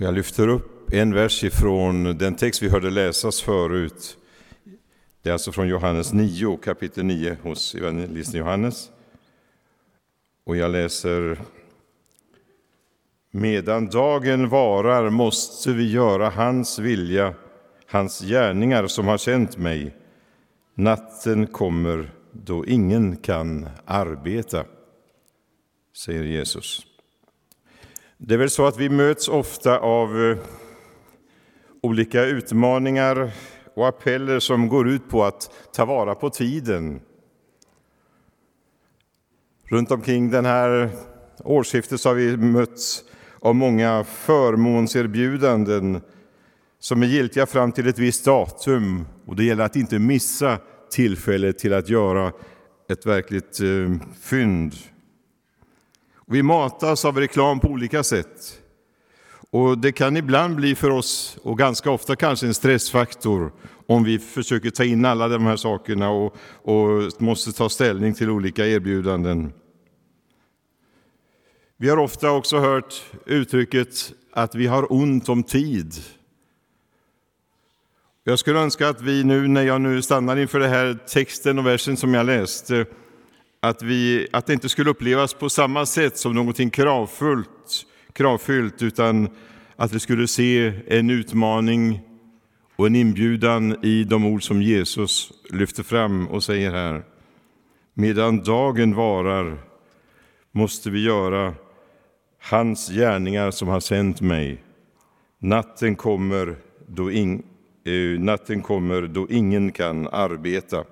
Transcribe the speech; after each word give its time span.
Och 0.00 0.06
jag 0.06 0.14
lyfter 0.14 0.48
upp 0.48 0.92
en 0.92 1.14
vers 1.14 1.44
ifrån 1.44 2.04
den 2.18 2.34
text 2.34 2.62
vi 2.62 2.68
hörde 2.68 2.90
läsas 2.90 3.40
förut. 3.40 4.16
Det 5.22 5.28
är 5.28 5.32
alltså 5.32 5.52
från 5.52 5.68
Johannes 5.68 6.12
9, 6.12 6.56
kapitel 6.56 7.04
9 7.04 7.36
hos 7.42 7.74
evangelisten 7.74 8.40
Johannes. 8.40 8.90
Och 10.44 10.56
jag 10.56 10.70
läser 10.70 11.38
Medan 13.30 13.86
dagen 13.86 14.48
varar 14.48 15.10
måste 15.10 15.72
vi 15.72 15.90
göra 15.90 16.30
hans 16.30 16.78
vilja, 16.78 17.34
hans 17.86 18.20
gärningar 18.20 18.86
som 18.86 19.06
har 19.06 19.18
känt 19.18 19.56
mig. 19.56 19.96
Natten 20.74 21.46
kommer 21.46 22.10
då 22.32 22.66
ingen 22.66 23.16
kan 23.16 23.68
arbeta, 23.84 24.64
säger 25.96 26.24
Jesus. 26.24 26.89
Det 28.22 28.34
är 28.34 28.38
väl 28.38 28.50
så 28.50 28.66
att 28.66 28.78
vi 28.78 28.88
möts 28.88 29.28
ofta 29.28 29.78
av 29.78 30.30
eh, 30.30 30.38
olika 31.82 32.24
utmaningar 32.24 33.30
och 33.74 33.88
appeller 33.88 34.38
som 34.38 34.68
går 34.68 34.88
ut 34.88 35.08
på 35.08 35.24
att 35.24 35.50
ta 35.72 35.84
vara 35.84 36.14
på 36.14 36.30
tiden. 36.30 37.00
Runt 39.64 39.90
omkring 39.90 40.30
den 40.30 40.44
här 40.44 40.90
årsskiftet 41.38 42.00
så 42.00 42.08
har 42.08 42.14
vi 42.14 42.36
mötts 42.36 43.04
av 43.38 43.54
många 43.54 44.04
förmånserbjudanden 44.04 46.00
som 46.78 47.02
är 47.02 47.06
giltiga 47.06 47.46
fram 47.46 47.72
till 47.72 47.88
ett 47.88 47.98
visst 47.98 48.24
datum. 48.24 49.06
Och 49.26 49.36
det 49.36 49.44
gäller 49.44 49.64
att 49.64 49.76
inte 49.76 49.98
missa 49.98 50.58
tillfället 50.90 51.58
till 51.58 51.74
att 51.74 51.88
göra 51.88 52.32
ett 52.88 53.06
verkligt 53.06 53.60
eh, 53.60 54.08
fynd. 54.22 54.74
Vi 56.32 56.42
matas 56.42 57.04
av 57.04 57.18
reklam 57.18 57.60
på 57.60 57.68
olika 57.68 58.02
sätt. 58.02 58.60
Och 59.50 59.78
Det 59.78 59.92
kan 59.92 60.16
ibland 60.16 60.56
bli 60.56 60.74
för 60.74 60.90
oss, 60.90 61.38
och 61.42 61.58
ganska 61.58 61.90
ofta 61.90 62.16
kanske 62.16 62.46
en 62.46 62.54
stressfaktor 62.54 63.52
om 63.86 64.04
vi 64.04 64.18
försöker 64.18 64.70
ta 64.70 64.84
in 64.84 65.04
alla 65.04 65.28
de 65.28 65.46
här 65.46 65.56
sakerna 65.56 66.10
och, 66.10 66.36
och 66.62 67.12
måste 67.18 67.52
ta 67.52 67.68
ställning 67.68 68.14
till 68.14 68.30
olika 68.30 68.66
erbjudanden. 68.66 69.52
Vi 71.76 71.88
har 71.88 71.96
ofta 71.96 72.30
också 72.30 72.58
hört 72.58 73.02
uttrycket 73.26 74.12
att 74.32 74.54
vi 74.54 74.66
har 74.66 74.92
ont 74.92 75.28
om 75.28 75.42
tid. 75.42 75.94
Jag 78.24 78.38
skulle 78.38 78.58
önska 78.58 78.88
att 78.88 79.02
vi 79.02 79.24
nu, 79.24 79.48
när 79.48 79.62
jag 79.62 79.80
nu 79.80 80.02
stannar 80.02 80.36
inför 80.36 80.60
den 80.60 80.70
här 80.70 80.98
texten 81.08 81.58
och 81.58 81.66
versen 81.66 81.96
som 81.96 82.14
jag 82.14 82.26
läste, 82.26 82.86
att, 83.60 83.82
vi, 83.82 84.28
att 84.32 84.46
det 84.46 84.52
inte 84.52 84.68
skulle 84.68 84.90
upplevas 84.90 85.34
på 85.34 85.50
samma 85.50 85.86
sätt 85.86 86.18
som 86.18 86.34
någonting 86.34 86.70
kravfullt, 86.70 87.86
kravfyllt, 88.12 88.82
utan 88.82 89.28
att 89.76 89.92
vi 89.92 90.00
skulle 90.00 90.28
se 90.28 90.72
en 90.86 91.10
utmaning 91.10 92.00
och 92.76 92.86
en 92.86 92.96
inbjudan 92.96 93.84
i 93.84 94.04
de 94.04 94.26
ord 94.26 94.42
som 94.42 94.62
Jesus 94.62 95.32
lyfter 95.50 95.82
fram 95.82 96.28
och 96.28 96.44
säger 96.44 96.70
här. 96.70 97.04
Medan 97.94 98.44
dagen 98.44 98.94
varar 98.94 99.58
måste 100.52 100.90
vi 100.90 101.04
göra 101.04 101.54
hans 102.42 102.88
gärningar 102.88 103.50
som 103.50 103.68
har 103.68 103.80
sänt 103.80 104.20
mig. 104.20 104.62
Natten 105.38 105.96
kommer 105.96 106.56
då, 106.86 107.10
in, 107.10 107.42
eh, 107.84 108.20
natten 108.20 108.62
kommer 108.62 109.02
då 109.02 109.26
ingen 109.30 109.72
kan 109.72 110.08
arbeta. 110.08 110.84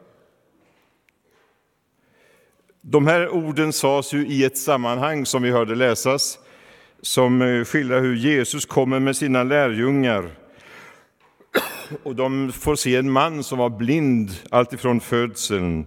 De 2.81 3.07
här 3.07 3.29
orden 3.29 3.73
sades 3.73 4.13
ju 4.13 4.27
i 4.27 4.45
ett 4.45 4.59
sammanhang 4.59 5.27
som 5.27 5.43
vi 5.43 5.51
hörde 5.51 5.75
läsas 5.75 6.39
som 7.03 7.43
eh, 7.43 7.65
skildrar 7.65 8.01
hur 8.01 8.17
Jesus 8.17 8.67
kommer 8.67 9.01
med 9.01 9.17
sina 9.17 9.45
lärjungar. 9.45 10.31
Och 12.03 12.17
de 12.17 12.53
får 12.53 12.77
se 12.77 12.97
en 12.97 13.11
man 13.11 13.45
som 13.45 13.59
var 13.59 13.71
blind 13.71 14.31
alltifrån 14.51 15.01
födseln. 15.01 15.87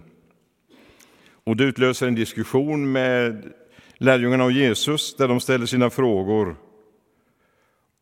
Och 1.44 1.56
det 1.56 1.64
utlöser 1.64 2.06
en 2.06 2.14
diskussion 2.14 2.92
med 2.92 3.52
lärjungarna 3.98 4.44
och 4.44 4.52
Jesus 4.52 5.16
där 5.16 5.28
de 5.28 5.40
ställer 5.40 5.66
sina 5.66 5.90
frågor. 5.90 6.56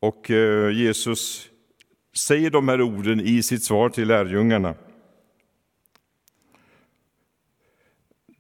Och 0.01 0.31
eh, 0.31 0.71
Jesus 0.71 1.47
säger 2.17 2.51
de 2.51 2.69
här 2.69 2.83
orden 2.83 3.21
i 3.21 3.43
sitt 3.43 3.65
svar 3.65 3.89
till 3.89 4.09
lärjungarna. 4.09 4.75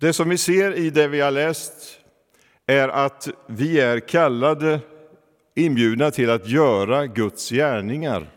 Det 0.01 0.13
som 0.13 0.29
vi 0.29 0.39
ser 0.39 0.79
i 0.79 0.91
det 0.91 1.09
vi 1.09 1.21
har 1.21 1.31
läst 1.31 2.01
är 2.67 2.89
att 2.89 3.29
vi 3.47 3.81
är 3.81 4.01
kallade, 4.01 4.81
inbjudna 5.55 6.11
till 6.11 6.31
att 6.31 6.49
göra 6.49 7.07
Guds 7.07 7.51
gärningar. 7.51 8.31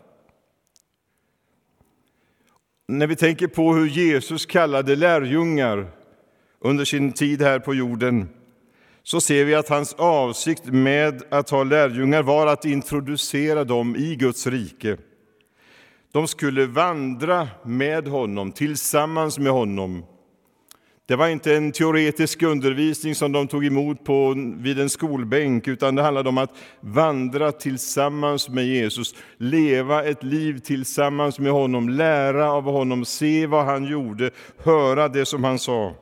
När 2.88 3.06
vi 3.06 3.16
tänker 3.16 3.46
på 3.46 3.74
hur 3.74 3.86
Jesus 3.86 4.46
kallade 4.46 4.96
lärjungar 4.96 5.86
under 6.60 6.84
sin 6.84 7.12
tid 7.12 7.42
här 7.42 7.58
på 7.58 7.74
jorden 7.74 8.28
så 9.02 9.20
ser 9.20 9.44
vi 9.44 9.54
att 9.54 9.68
hans 9.68 9.94
avsikt 9.94 10.64
med 10.64 11.22
att 11.30 11.50
ha 11.50 11.64
lärjungar 11.64 12.22
var 12.22 12.46
att 12.46 12.64
introducera 12.64 13.64
dem 13.64 13.96
i 13.96 14.16
Guds 14.16 14.46
rike. 14.46 14.96
De 16.12 16.28
skulle 16.28 16.66
vandra 16.66 17.48
med 17.62 18.08
honom, 18.08 18.52
tillsammans 18.52 19.38
med 19.38 19.52
honom. 19.52 20.04
Det 21.06 21.16
var 21.16 21.28
inte 21.28 21.56
en 21.56 21.72
teoretisk 21.72 22.42
undervisning 22.42 23.14
som 23.14 23.32
de 23.32 23.48
tog 23.48 23.64
emot 23.66 24.04
på, 24.04 24.34
vid 24.56 24.80
en 24.80 24.90
skolbänk, 24.90 25.68
utan 25.68 25.94
det 25.94 26.02
handlade 26.02 26.28
om 26.28 26.38
att 26.38 26.56
vandra 26.80 27.52
tillsammans 27.52 28.48
med 28.48 28.66
Jesus, 28.66 29.14
leva 29.36 30.04
ett 30.04 30.22
liv 30.22 30.58
tillsammans 30.58 31.38
med 31.38 31.52
honom, 31.52 31.88
lära 31.88 32.52
av 32.52 32.64
honom, 32.64 33.04
se 33.04 33.46
vad 33.46 33.64
han 33.64 33.84
gjorde, 33.84 34.30
höra 34.58 35.08
det 35.08 35.26
som 35.26 35.44
han 35.44 35.58
sa. 35.58 35.94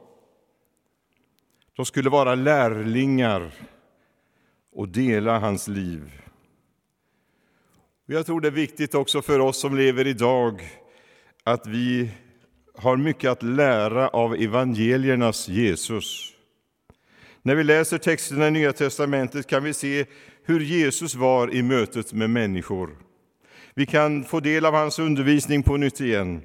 De 1.76 1.86
skulle 1.86 2.10
vara 2.10 2.34
lärlingar 2.34 3.50
och 4.74 4.88
dela 4.88 5.38
hans 5.38 5.68
liv. 5.68 6.22
Jag 8.06 8.26
tror 8.26 8.40
det 8.40 8.48
är 8.48 8.52
viktigt 8.52 8.94
också 8.94 9.22
för 9.22 9.38
oss 9.38 9.60
som 9.60 9.76
lever 9.76 10.06
idag 10.06 10.62
att 11.44 11.66
vi 11.66 12.10
har 12.74 12.96
mycket 12.96 13.30
att 13.30 13.42
lära 13.42 14.08
av 14.08 14.34
evangeliernas 14.34 15.48
Jesus. 15.48 16.32
När 17.42 17.54
vi 17.54 17.64
läser 17.64 17.98
texterna 17.98 18.48
i 18.48 18.50
Nya 18.50 18.72
testamentet 18.72 19.46
kan 19.46 19.64
vi 19.64 19.74
se 19.74 20.04
hur 20.44 20.60
Jesus 20.60 21.14
var 21.14 21.54
i 21.54 21.62
mötet 21.62 22.12
med 22.12 22.30
människor. 22.30 22.90
Vi 23.74 23.86
kan 23.86 24.24
få 24.24 24.40
del 24.40 24.66
av 24.66 24.74
hans 24.74 24.98
undervisning 24.98 25.62
på 25.62 25.76
nytt 25.76 26.00
igen 26.00 26.42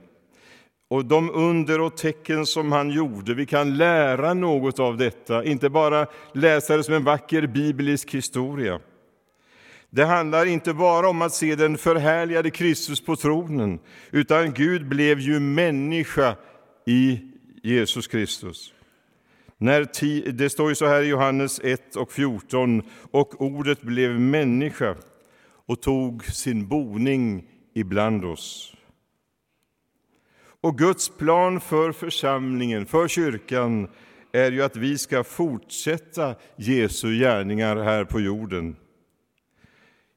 och 0.90 1.06
de 1.06 1.30
under 1.30 1.82
och 1.82 1.98
tecken 1.98 2.46
som 2.46 2.72
han 2.72 2.90
gjorde. 2.90 3.34
Vi 3.34 3.46
kan 3.46 3.78
lära 3.78 4.34
något 4.34 4.80
av 4.80 4.98
detta, 4.98 5.44
inte 5.44 5.70
bara 5.70 6.08
läsa 6.34 6.78
det 6.78 6.84
som 6.84 6.94
en 6.94 7.04
vacker 7.04 7.48
biblisk 7.48 8.14
historia. 8.14 8.80
Det 9.98 10.06
handlar 10.06 10.46
inte 10.46 10.74
bara 10.74 11.10
om 11.10 11.22
att 11.22 11.34
se 11.34 11.56
den 11.56 11.78
förhärligade 11.78 12.50
Kristus 12.50 13.02
på 13.02 13.16
tronen, 13.16 13.80
utan 14.12 14.54
Gud 14.54 14.88
blev 14.88 15.20
ju 15.20 15.40
människa 15.40 16.36
i 16.86 17.20
Jesus 17.64 18.08
Kristus. 18.08 18.74
När 19.58 20.32
det 20.32 20.50
står 20.50 20.70
ju 20.70 20.76
så 20.76 20.86
här 20.86 21.02
i 21.02 21.08
Johannes 21.08 21.60
1 21.64 21.96
och 21.96 22.12
14, 22.12 22.82
och 23.12 23.42
ordet 23.42 23.82
blev 23.82 24.20
människa 24.20 24.96
och 25.66 25.82
tog 25.82 26.26
sin 26.26 26.68
boning 26.68 27.46
ibland 27.74 28.26
oss. 28.26 28.76
Och 30.62 30.78
Guds 30.78 31.10
plan 31.10 31.60
för 31.60 31.92
församlingen, 31.92 32.86
för 32.86 33.08
kyrkan, 33.08 33.88
är 34.32 34.52
ju 34.52 34.64
att 34.64 34.76
vi 34.76 34.98
ska 34.98 35.24
fortsätta 35.24 36.36
Jesu 36.56 37.20
gärningar 37.20 37.78
här 37.78 38.04
på 38.04 38.20
jorden. 38.20 38.76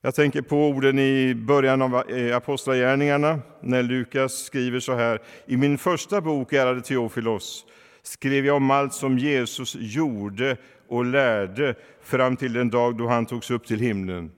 Jag 0.03 0.15
tänker 0.15 0.43
på 0.43 0.69
orden 0.69 0.99
i 0.99 1.35
början 1.35 1.83
av 1.83 2.11
eh, 2.11 2.37
Apostlagärningarna 2.37 3.41
när 3.61 3.83
Lukas 3.83 4.45
skriver 4.45 4.81
så 4.81 4.95
här. 4.95 5.23
I 5.47 5.57
min 5.57 5.79
första 5.79 6.21
bok, 6.21 6.53
ärade 6.53 6.81
Teofilos, 6.81 7.67
skrev 8.03 8.47
jag 8.47 8.57
om 8.57 8.71
allt 8.71 8.95
som 8.95 9.19
Jesus 9.19 9.77
gjorde 9.79 10.57
och 10.89 11.05
lärde 11.05 11.75
fram 12.03 12.37
till 12.37 12.53
den 12.53 12.71
dag 12.71 12.97
då 12.97 13.07
han 13.07 13.27
togs 13.27 13.51
upp 13.51 13.67
till 13.67 13.81
himlen. 13.81 14.31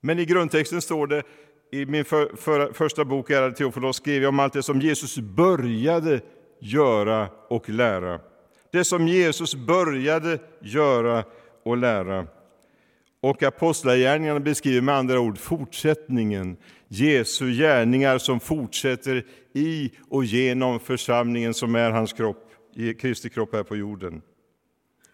Men 0.00 0.18
i 0.18 0.24
grundtexten 0.24 0.82
står 0.82 1.06
det 1.06 1.22
i 1.72 1.86
min 1.86 2.04
för, 2.04 2.36
för, 2.36 2.72
första 2.72 3.04
bok, 3.04 3.30
ärade 3.30 3.54
Teofilos, 3.54 3.96
skrev 3.96 4.22
jag 4.22 4.28
om 4.28 4.40
allt 4.40 4.52
det 4.52 4.62
som 4.62 4.80
Jesus 4.80 5.18
började 5.18 6.20
göra 6.60 7.28
och 7.48 7.68
lära. 7.68 8.20
Det 8.72 8.84
som 8.84 9.08
Jesus 9.08 9.54
började 9.54 10.38
göra 10.60 11.24
och 11.64 11.76
lära. 11.76 12.26
Och 13.24 13.42
Apostlagärningarna 13.42 14.40
beskriver 14.40 14.80
med 14.80 14.94
andra 14.94 15.20
ord 15.20 15.38
fortsättningen, 15.38 16.56
Jesu 16.88 17.52
gärningar 17.52 18.18
som 18.18 18.40
fortsätter 18.40 19.24
i 19.52 19.90
och 20.08 20.24
genom 20.24 20.80
församlingen 20.80 21.54
som 21.54 21.74
är 21.74 21.90
hans 21.90 22.12
kropp, 22.12 22.50
Kristi 23.00 23.30
kropp 23.30 23.52
här 23.52 23.62
på 23.62 23.76
jorden. 23.76 24.22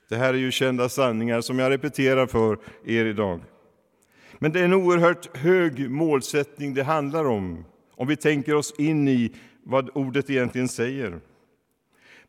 Det 0.09 0.17
här 0.17 0.35
är 0.35 0.39
ju 0.39 0.51
kända 0.51 0.89
sanningar 0.89 1.41
som 1.41 1.59
jag 1.59 1.71
repeterar 1.71 2.27
för 2.27 2.59
er 2.85 3.05
idag. 3.05 3.41
Men 4.39 4.53
det 4.53 4.61
är 4.61 4.65
en 4.65 4.75
oerhört 4.75 5.37
hög 5.37 5.91
målsättning 5.91 6.75
det 6.75 6.83
handlar 6.83 7.25
om, 7.25 7.65
om 7.95 8.07
vi 8.07 8.17
tänker 8.17 8.55
oss 8.55 8.75
in 8.79 9.09
i 9.09 9.35
vad 9.65 9.91
ordet 9.95 10.31
egentligen 10.31 10.69
säger. 10.69 11.21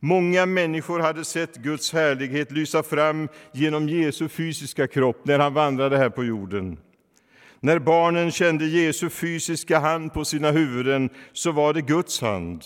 Många 0.04 0.46
människor 0.46 1.00
hade 1.00 1.26
sett 1.26 1.56
Guds 1.56 1.94
härlighet 1.94 2.52
lysa 2.52 2.84
fram 2.84 3.30
genom 3.52 3.90
Jesu 3.90 4.30
fysiska 4.30 4.88
kropp 4.88 5.26
när 5.26 5.40
han 5.40 5.54
vandrade 5.54 5.98
här 5.98 6.10
på 6.10 6.24
jorden. 6.24 6.78
När 7.60 7.80
barnen 7.80 8.32
kände 8.32 8.66
Jesu 8.66 9.10
fysiska 9.10 9.80
hand 9.80 10.14
på 10.14 10.26
sina 10.26 10.52
huvuden 10.52 11.10
så 11.34 11.52
var 11.52 11.74
det 11.74 11.82
Guds 11.82 12.22
hand. 12.22 12.64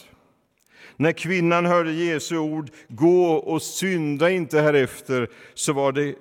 När 0.97 1.11
kvinnan 1.11 1.65
hörde 1.65 1.91
Jesu 1.91 2.37
ord, 2.37 2.69
gå 2.87 3.31
och 3.31 3.61
synda 3.61 4.29
inte 4.29 4.61
härefter, 4.61 5.29
så 5.53 5.73
var 5.73 5.91
det, 5.91 6.15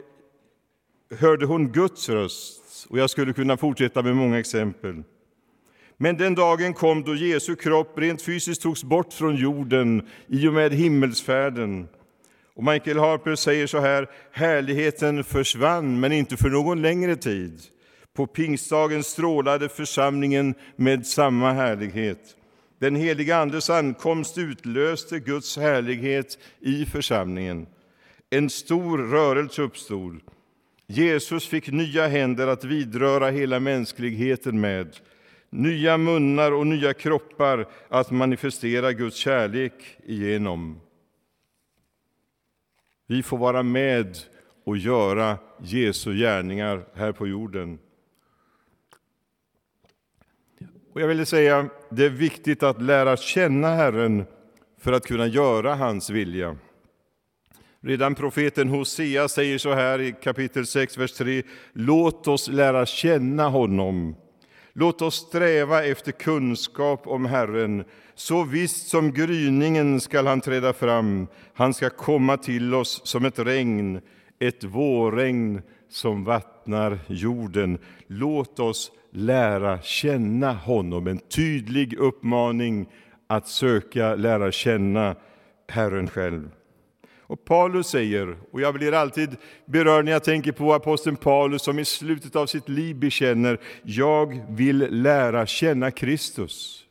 hörde 1.18 1.46
hon 1.46 1.72
Guds 1.72 2.08
röst. 2.08 2.86
Och 2.88 2.98
jag 2.98 3.10
skulle 3.10 3.32
kunna 3.32 3.56
fortsätta 3.56 4.02
med 4.02 4.16
många 4.16 4.38
exempel. 4.38 5.02
Men 5.96 6.16
den 6.16 6.34
dagen 6.34 6.74
kom 6.74 7.02
då 7.02 7.14
Jesu 7.14 7.56
kropp 7.56 7.98
rent 7.98 8.22
fysiskt 8.22 8.62
togs 8.62 8.84
bort 8.84 9.12
från 9.12 9.36
jorden 9.36 10.02
i 10.28 10.48
och 10.48 10.52
med 10.52 10.72
himmelsfärden. 10.72 11.88
Och 12.54 12.64
Michael 12.64 12.98
Harper 12.98 13.34
säger 13.34 13.66
så 13.66 13.78
här, 13.78 14.10
härligheten 14.32 15.24
försvann, 15.24 16.00
men 16.00 16.12
inte 16.12 16.36
för 16.36 16.50
någon 16.50 16.82
längre 16.82 17.16
tid. 17.16 17.60
På 18.16 18.26
pingstdagen 18.26 19.02
strålade 19.02 19.68
församlingen 19.68 20.54
med 20.76 21.06
samma 21.06 21.52
härlighet. 21.52 22.36
Den 22.80 22.96
heliga 22.96 23.36
Andes 23.36 23.70
ankomst 23.70 24.38
utlöste 24.38 25.18
Guds 25.18 25.56
härlighet 25.56 26.38
i 26.60 26.86
församlingen. 26.86 27.66
En 28.30 28.50
stor 28.50 28.98
rörelse 28.98 29.62
uppstod. 29.62 30.20
Jesus 30.86 31.48
fick 31.48 31.72
nya 31.72 32.06
händer 32.06 32.46
att 32.46 32.64
vidröra 32.64 33.30
hela 33.30 33.60
mänskligheten 33.60 34.60
med, 34.60 34.96
nya 35.54 35.98
munnar 35.98 36.52
och 36.52 36.66
nya 36.66 36.94
kroppar 36.94 37.66
att 37.88 38.10
manifestera 38.10 38.92
Guds 38.92 39.16
kärlek 39.16 39.72
igenom. 40.04 40.80
Vi 43.06 43.22
får 43.22 43.38
vara 43.38 43.62
med 43.62 44.18
och 44.64 44.76
göra 44.76 45.38
Jesu 45.62 46.14
gärningar 46.14 46.84
här 46.94 47.12
på 47.12 47.26
jorden. 47.26 47.78
Och 50.92 51.00
jag 51.00 51.08
vill 51.08 51.26
säga, 51.26 51.68
det 51.90 52.04
är 52.04 52.10
viktigt 52.10 52.62
att 52.62 52.82
lära 52.82 53.16
känna 53.16 53.74
Herren 53.74 54.24
för 54.78 54.92
att 54.92 55.06
kunna 55.06 55.26
göra 55.26 55.74
hans 55.74 56.10
vilja. 56.10 56.56
Redan 57.80 58.14
profeten 58.14 58.68
Hosea 58.68 59.28
säger 59.28 59.58
så 59.58 59.72
här 59.72 60.00
i 60.00 60.14
kapitel 60.22 60.66
6, 60.66 60.98
vers 60.98 61.12
3. 61.12 61.42
Låt 61.72 62.28
oss 62.28 62.48
lära 62.48 62.86
känna 62.86 63.48
honom. 63.48 64.16
Låt 64.76 65.02
oss 65.02 65.14
sträva 65.14 65.84
efter 65.84 66.12
kunskap 66.12 67.06
om 67.06 67.24
Herren. 67.24 67.84
Så 68.14 68.44
visst 68.44 68.88
som 68.88 69.12
gryningen 69.12 70.00
skall 70.00 70.26
han 70.26 70.40
träda 70.40 70.72
fram. 70.72 71.26
Han 71.54 71.74
ska 71.74 71.90
komma 71.90 72.36
till 72.36 72.74
oss 72.74 73.00
som 73.04 73.24
ett 73.24 73.38
regn, 73.38 74.00
ett 74.38 74.64
vårregn 74.64 75.62
som 75.88 76.24
vattnar 76.24 76.98
jorden. 77.06 77.78
Låt 78.06 78.60
oss 78.60 78.92
lära 79.10 79.82
känna 79.82 80.52
honom. 80.52 81.06
En 81.06 81.18
tydlig 81.18 81.94
uppmaning 81.98 82.88
att 83.26 83.48
söka 83.48 84.14
lära 84.14 84.52
känna 84.52 85.16
Herren 85.68 86.08
själv. 86.08 86.50
Och 87.26 87.44
Paulus 87.44 87.86
säger, 87.86 88.36
och 88.50 88.60
jag 88.60 88.74
blir 88.74 88.92
alltid 88.92 89.36
berörd 89.66 90.04
när 90.04 90.12
jag 90.12 90.24
tänker 90.24 90.52
på 90.52 90.74
aposteln 90.74 91.16
Paulus 91.16 91.62
som 91.62 91.78
i 91.78 91.84
slutet 91.84 92.36
av 92.36 92.46
sitt 92.46 92.68
liv 92.68 92.96
bekänner, 92.96 93.60
jag 93.82 94.42
vill 94.50 95.02
lära 95.02 95.46
känna 95.46 95.90
Kristus. 95.90 96.84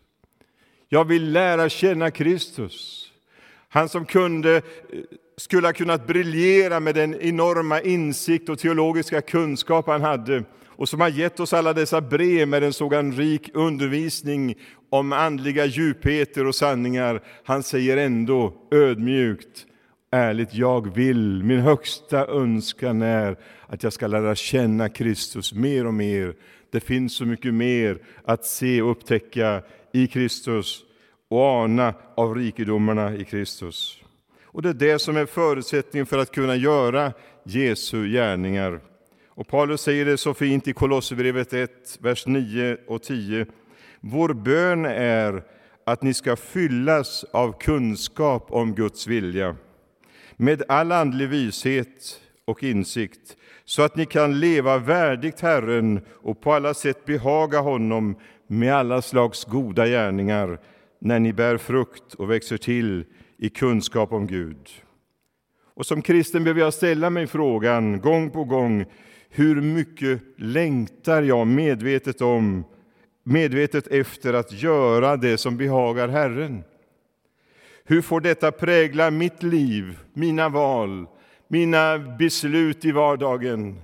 Jag 0.89 1.05
vill 1.05 1.31
lära 1.31 1.69
känna 1.69 2.11
Kristus. 2.11 3.09
Han 3.69 3.89
som 3.89 4.05
kunde, 4.05 4.55
eh, 4.55 4.61
skulle 5.37 5.67
ha 5.67 5.73
kunnat 5.73 6.07
briljera 6.07 6.79
med 6.79 6.95
den 6.95 7.15
enorma 7.21 7.81
insikt 7.81 8.49
och 8.49 8.59
teologiska 8.59 9.21
kunskap 9.21 9.87
han 9.87 10.01
hade 10.01 10.43
och 10.75 10.89
som 10.89 11.01
har 11.01 11.09
gett 11.09 11.39
oss 11.39 11.53
alla 11.53 11.73
dessa 11.73 12.01
brev 12.01 12.47
med 12.47 12.63
en 12.63 12.73
sådan 12.73 13.11
rik 13.11 13.49
undervisning 13.53 14.55
om 14.89 15.13
andliga 15.13 15.65
djupheter 15.65 16.47
och 16.47 16.55
sanningar. 16.55 17.23
Han 17.43 17.63
säger 17.63 17.97
ändå 17.97 18.53
ödmjukt, 18.71 19.65
ärligt, 20.13 20.53
jag 20.53 20.95
vill, 20.95 21.43
min 21.43 21.59
högsta 21.59 22.27
önskan 22.27 23.01
är 23.01 23.37
att 23.67 23.83
jag 23.83 23.93
ska 23.93 24.07
lära 24.07 24.35
känna 24.35 24.89
Kristus 24.89 25.53
mer 25.53 25.87
och 25.87 25.93
mer. 25.93 26.35
Det 26.71 26.79
finns 26.79 27.15
så 27.15 27.25
mycket 27.25 27.53
mer 27.53 27.97
att 28.25 28.45
se 28.45 28.81
och 28.81 28.91
upptäcka 28.91 29.61
i 29.93 30.07
Kristus 30.07 30.83
och 31.29 31.41
ana 31.41 31.93
av 32.15 32.35
rikedomarna 32.35 33.15
i 33.15 33.25
Kristus. 33.25 33.99
Och 34.45 34.61
det 34.61 34.69
är 34.69 34.73
det 34.73 34.99
som 34.99 35.17
är 35.17 35.25
förutsättningen 35.25 36.05
för 36.05 36.17
att 36.17 36.31
kunna 36.31 36.55
göra 36.55 37.13
Jesu 37.43 38.07
gärningar. 38.07 38.79
Och 39.27 39.47
Paulus 39.47 39.81
säger 39.81 40.05
det 40.05 40.17
så 40.17 40.33
fint 40.33 40.67
i 40.67 40.73
Kolosserbrevet 40.73 41.53
1, 41.53 41.71
vers 41.99 42.27
9 42.27 42.77
och 42.87 43.03
10. 43.03 43.45
Vår 43.99 44.33
bön 44.33 44.85
är 44.85 45.43
att 45.85 46.01
ni 46.01 46.13
ska 46.13 46.35
fyllas 46.35 47.25
av 47.31 47.59
kunskap 47.59 48.47
om 48.49 48.75
Guds 48.75 49.07
vilja 49.07 49.55
med 50.37 50.63
all 50.67 50.91
andlig 50.91 51.29
vishet 51.29 52.19
och 52.45 52.63
insikt 52.63 53.37
så 53.65 53.81
att 53.81 53.95
ni 53.95 54.05
kan 54.05 54.39
leva 54.39 54.77
värdigt 54.77 55.41
Herren 55.41 56.01
och 56.21 56.41
på 56.41 56.53
alla 56.53 56.73
sätt 56.73 57.05
behaga 57.05 57.59
honom 57.59 58.15
med 58.47 58.73
alla 58.73 59.01
slags 59.01 59.45
goda 59.45 59.87
gärningar 59.87 60.59
när 60.99 61.19
ni 61.19 61.33
bär 61.33 61.57
frukt 61.57 62.13
och 62.13 62.31
växer 62.31 62.57
till 62.57 63.05
i 63.37 63.49
kunskap 63.49 64.11
om 64.13 64.27
Gud. 64.27 64.69
Och 65.75 65.85
som 65.85 66.01
kristen 66.01 66.43
behöver 66.43 66.61
jag 66.61 66.73
ställa 66.73 67.09
mig 67.09 67.27
frågan 67.27 68.01
gång 68.01 68.29
på 68.29 68.43
gång 68.43 68.85
hur 69.29 69.61
mycket 69.61 70.21
längtar 70.37 71.23
jag 71.23 71.47
medvetet 71.47 72.21
om, 72.21 72.63
medvetet 73.23 73.87
efter 73.87 74.33
att 74.33 74.51
göra 74.61 75.17
det 75.17 75.37
som 75.37 75.57
behagar 75.57 76.07
Herren? 76.07 76.63
Hur 77.85 78.01
får 78.01 78.21
detta 78.21 78.51
prägla 78.51 79.11
mitt 79.11 79.43
liv, 79.43 79.97
mina 80.13 80.49
val, 80.49 81.05
mina 81.47 81.99
beslut 81.99 82.85
i 82.85 82.91
vardagen? 82.91 83.81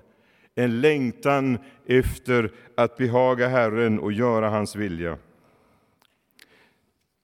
En 0.56 0.82
längtan 0.82 1.58
efter 1.88 2.52
att 2.78 2.98
behaga 2.98 3.48
Herren 3.48 4.00
och 4.00 4.12
göra 4.12 4.50
hans 4.50 4.76
vilja. 4.76 5.18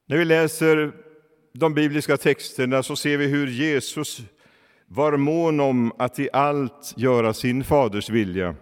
När 0.08 0.18
vi 0.18 0.26
läser 0.26 0.92
de 1.54 1.74
bibliska 1.74 2.18
texterna 2.18 2.84
så 2.84 2.96
ser 2.96 3.18
vi 3.18 3.28
hur 3.28 3.48
Jesus 3.48 4.22
var 4.88 5.18
mån 5.18 5.60
om 5.60 5.92
att 5.98 6.20
i 6.20 6.30
allt 6.34 6.94
göra 6.98 7.34
sin 7.34 7.64
faders 7.64 8.10
vilja. 8.10 8.56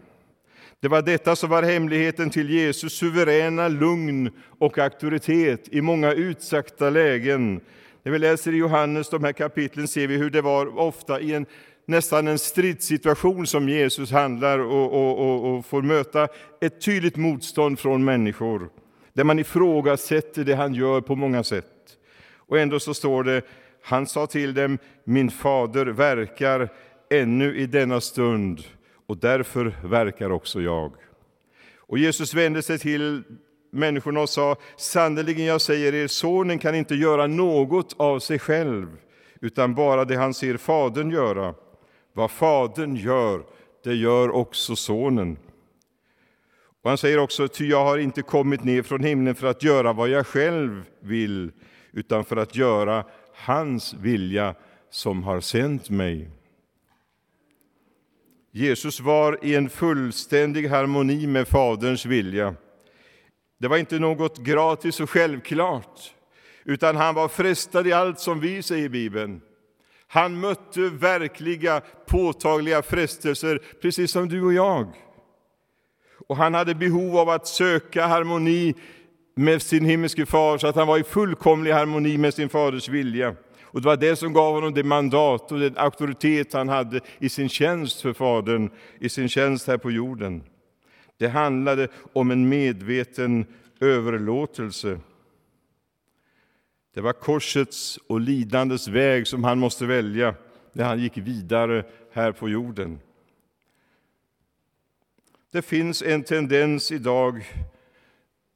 Det 0.79 0.87
var 0.87 1.01
detta 1.01 1.35
som 1.35 1.49
var 1.49 1.63
hemligheten 1.63 2.29
till 2.29 2.49
Jesus 2.49 2.93
suveräna 2.93 3.67
lugn 3.67 4.31
och 4.59 4.77
auktoritet 4.77 5.67
i 5.71 5.81
många 5.81 6.13
utsatta 6.13 6.89
lägen. 6.89 7.61
När 8.03 8.11
vi 8.11 8.19
läser 8.19 8.53
i 8.53 8.57
Johannes 8.57 9.09
de 9.09 9.23
här 9.23 9.31
kapitlen 9.31 9.87
ser 9.87 10.07
vi 10.07 10.17
hur 10.17 10.29
det 10.29 10.41
var 10.41 10.79
ofta 10.79 11.19
i 11.19 11.33
en 11.33 11.45
nästan 11.85 12.27
en 12.27 12.39
stridssituation 12.39 13.47
som 13.47 13.69
Jesus 13.69 14.11
handlar 14.11 14.59
och, 14.59 14.93
och, 14.93 15.19
och, 15.19 15.53
och 15.53 15.65
får 15.65 15.81
möta 15.81 16.27
ett 16.61 16.81
tydligt 16.81 17.15
motstånd 17.15 17.79
från 17.79 18.05
människor, 18.05 18.69
där 19.13 19.23
man 19.23 19.39
ifrågasätter 19.39 20.43
det 20.43 20.55
han 20.55 20.73
gör 20.73 21.01
på 21.01 21.15
många 21.15 21.43
sätt. 21.43 21.97
Och 22.35 22.59
ändå 22.59 22.79
så 22.79 22.93
står 22.93 23.23
det 23.23 23.41
han 23.81 24.07
sa 24.07 24.27
till 24.27 24.53
dem, 24.53 24.77
min 25.03 25.31
fader 25.31 25.85
verkar 25.85 26.69
ännu 27.09 27.57
i 27.57 27.65
denna 27.65 28.01
stund 28.01 28.63
och 29.07 29.17
därför 29.17 29.75
verkar 29.83 30.29
också 30.29 30.61
jag. 30.61 30.93
Och 31.77 31.97
Jesus 31.97 32.33
vände 32.33 32.61
sig 32.61 32.79
till 32.79 33.23
människorna 33.73 34.19
och 34.19 34.29
sa, 34.29 34.55
sannerligen 34.77 35.45
jag 35.45 35.61
säger 35.61 35.93
er, 35.93 36.07
sonen 36.07 36.59
kan 36.59 36.75
inte 36.75 36.95
göra 36.95 37.27
något 37.27 37.95
av 37.97 38.19
sig 38.19 38.39
själv, 38.39 38.97
utan 39.41 39.75
bara 39.75 40.05
det 40.05 40.15
han 40.15 40.33
ser 40.33 40.57
fadern 40.57 41.11
göra. 41.11 41.53
Vad 42.13 42.31
fadern 42.31 42.95
gör, 42.95 43.43
det 43.83 43.93
gör 43.93 44.29
också 44.29 44.75
sonen. 44.75 45.37
Och 46.83 46.89
han 46.89 46.97
säger 46.97 47.17
också, 47.17 47.47
ty 47.47 47.67
jag 47.67 47.85
har 47.85 47.97
inte 47.97 48.21
kommit 48.21 48.63
ner 48.63 48.81
från 48.81 49.03
himlen 49.03 49.35
för 49.35 49.47
att 49.47 49.63
göra 49.63 49.93
vad 49.93 50.09
jag 50.09 50.27
själv 50.27 50.83
vill, 50.99 51.51
utan 51.91 52.25
för 52.25 52.37
att 52.37 52.55
göra 52.55 53.05
hans 53.33 53.93
vilja 53.93 54.55
som 54.89 55.23
har 55.23 55.39
sänt 55.39 55.89
mig. 55.89 56.29
Jesus 58.51 58.99
var 58.99 59.39
i 59.41 59.55
en 59.55 59.69
fullständig 59.69 60.67
harmoni 60.67 61.27
med 61.27 61.47
Faderns 61.47 62.05
vilja. 62.05 62.55
Det 63.57 63.67
var 63.67 63.77
inte 63.77 63.99
något 63.99 64.37
gratis 64.37 64.99
och 64.99 65.09
självklart, 65.09 66.13
utan 66.65 66.95
han 66.95 67.15
var 67.15 67.27
frestad 67.27 67.87
i 67.87 67.93
allt 67.93 68.19
som 68.19 68.39
vi 68.39 68.63
säger 68.63 68.85
i 68.85 68.89
Bibeln. 68.89 69.41
Han 70.07 70.39
mötte 70.39 70.81
verkliga, 70.81 71.81
påtagliga 72.07 72.81
frestelser, 72.81 73.61
precis 73.81 74.11
som 74.11 74.29
du 74.29 74.43
och 74.43 74.53
jag. 74.53 74.87
Och 76.27 76.37
han 76.37 76.53
hade 76.53 76.75
behov 76.75 77.17
av 77.17 77.29
att 77.29 77.47
söka 77.47 78.07
harmoni 78.07 78.75
med 79.35 79.61
sin 79.61 79.85
himmelske 79.85 80.25
far, 80.25 80.57
så 80.57 80.67
att 80.67 80.75
han 80.75 80.87
var 80.87 80.97
i 80.97 81.03
fullkomlig 81.03 81.71
harmoni 81.71 82.17
med 82.17 82.33
sin 82.33 82.49
faders 82.49 82.89
vilja. 82.89 83.35
Och 83.73 83.81
det 83.81 83.87
var 83.87 83.97
det 83.97 84.15
som 84.15 84.33
gav 84.33 84.53
honom 84.53 84.73
det 84.73 84.83
mandat 84.83 85.51
och 85.51 85.59
den 85.59 85.77
auktoritet 85.77 86.53
han 86.53 86.69
hade 86.69 86.99
i 87.19 87.29
sin 87.29 87.49
tjänst 87.49 88.01
för 88.01 88.13
Fadern, 88.13 88.69
i 88.99 89.09
sin 89.09 89.29
tjänst 89.29 89.67
här 89.67 89.77
på 89.77 89.91
jorden. 89.91 90.43
Det 91.17 91.27
handlade 91.27 91.87
om 92.13 92.31
en 92.31 92.49
medveten 92.49 93.45
överlåtelse. 93.79 94.99
Det 96.93 97.01
var 97.01 97.13
korsets 97.13 97.99
och 98.07 98.21
lidandets 98.21 98.87
väg 98.87 99.27
som 99.27 99.43
han 99.43 99.59
måste 99.59 99.85
välja 99.85 100.35
när 100.73 100.83
han 100.83 100.99
gick 100.99 101.17
vidare 101.17 101.85
här 102.11 102.31
på 102.31 102.49
jorden. 102.49 102.99
Det 105.51 105.61
finns 105.61 106.01
en 106.01 106.23
tendens 106.23 106.91
idag, 106.91 107.45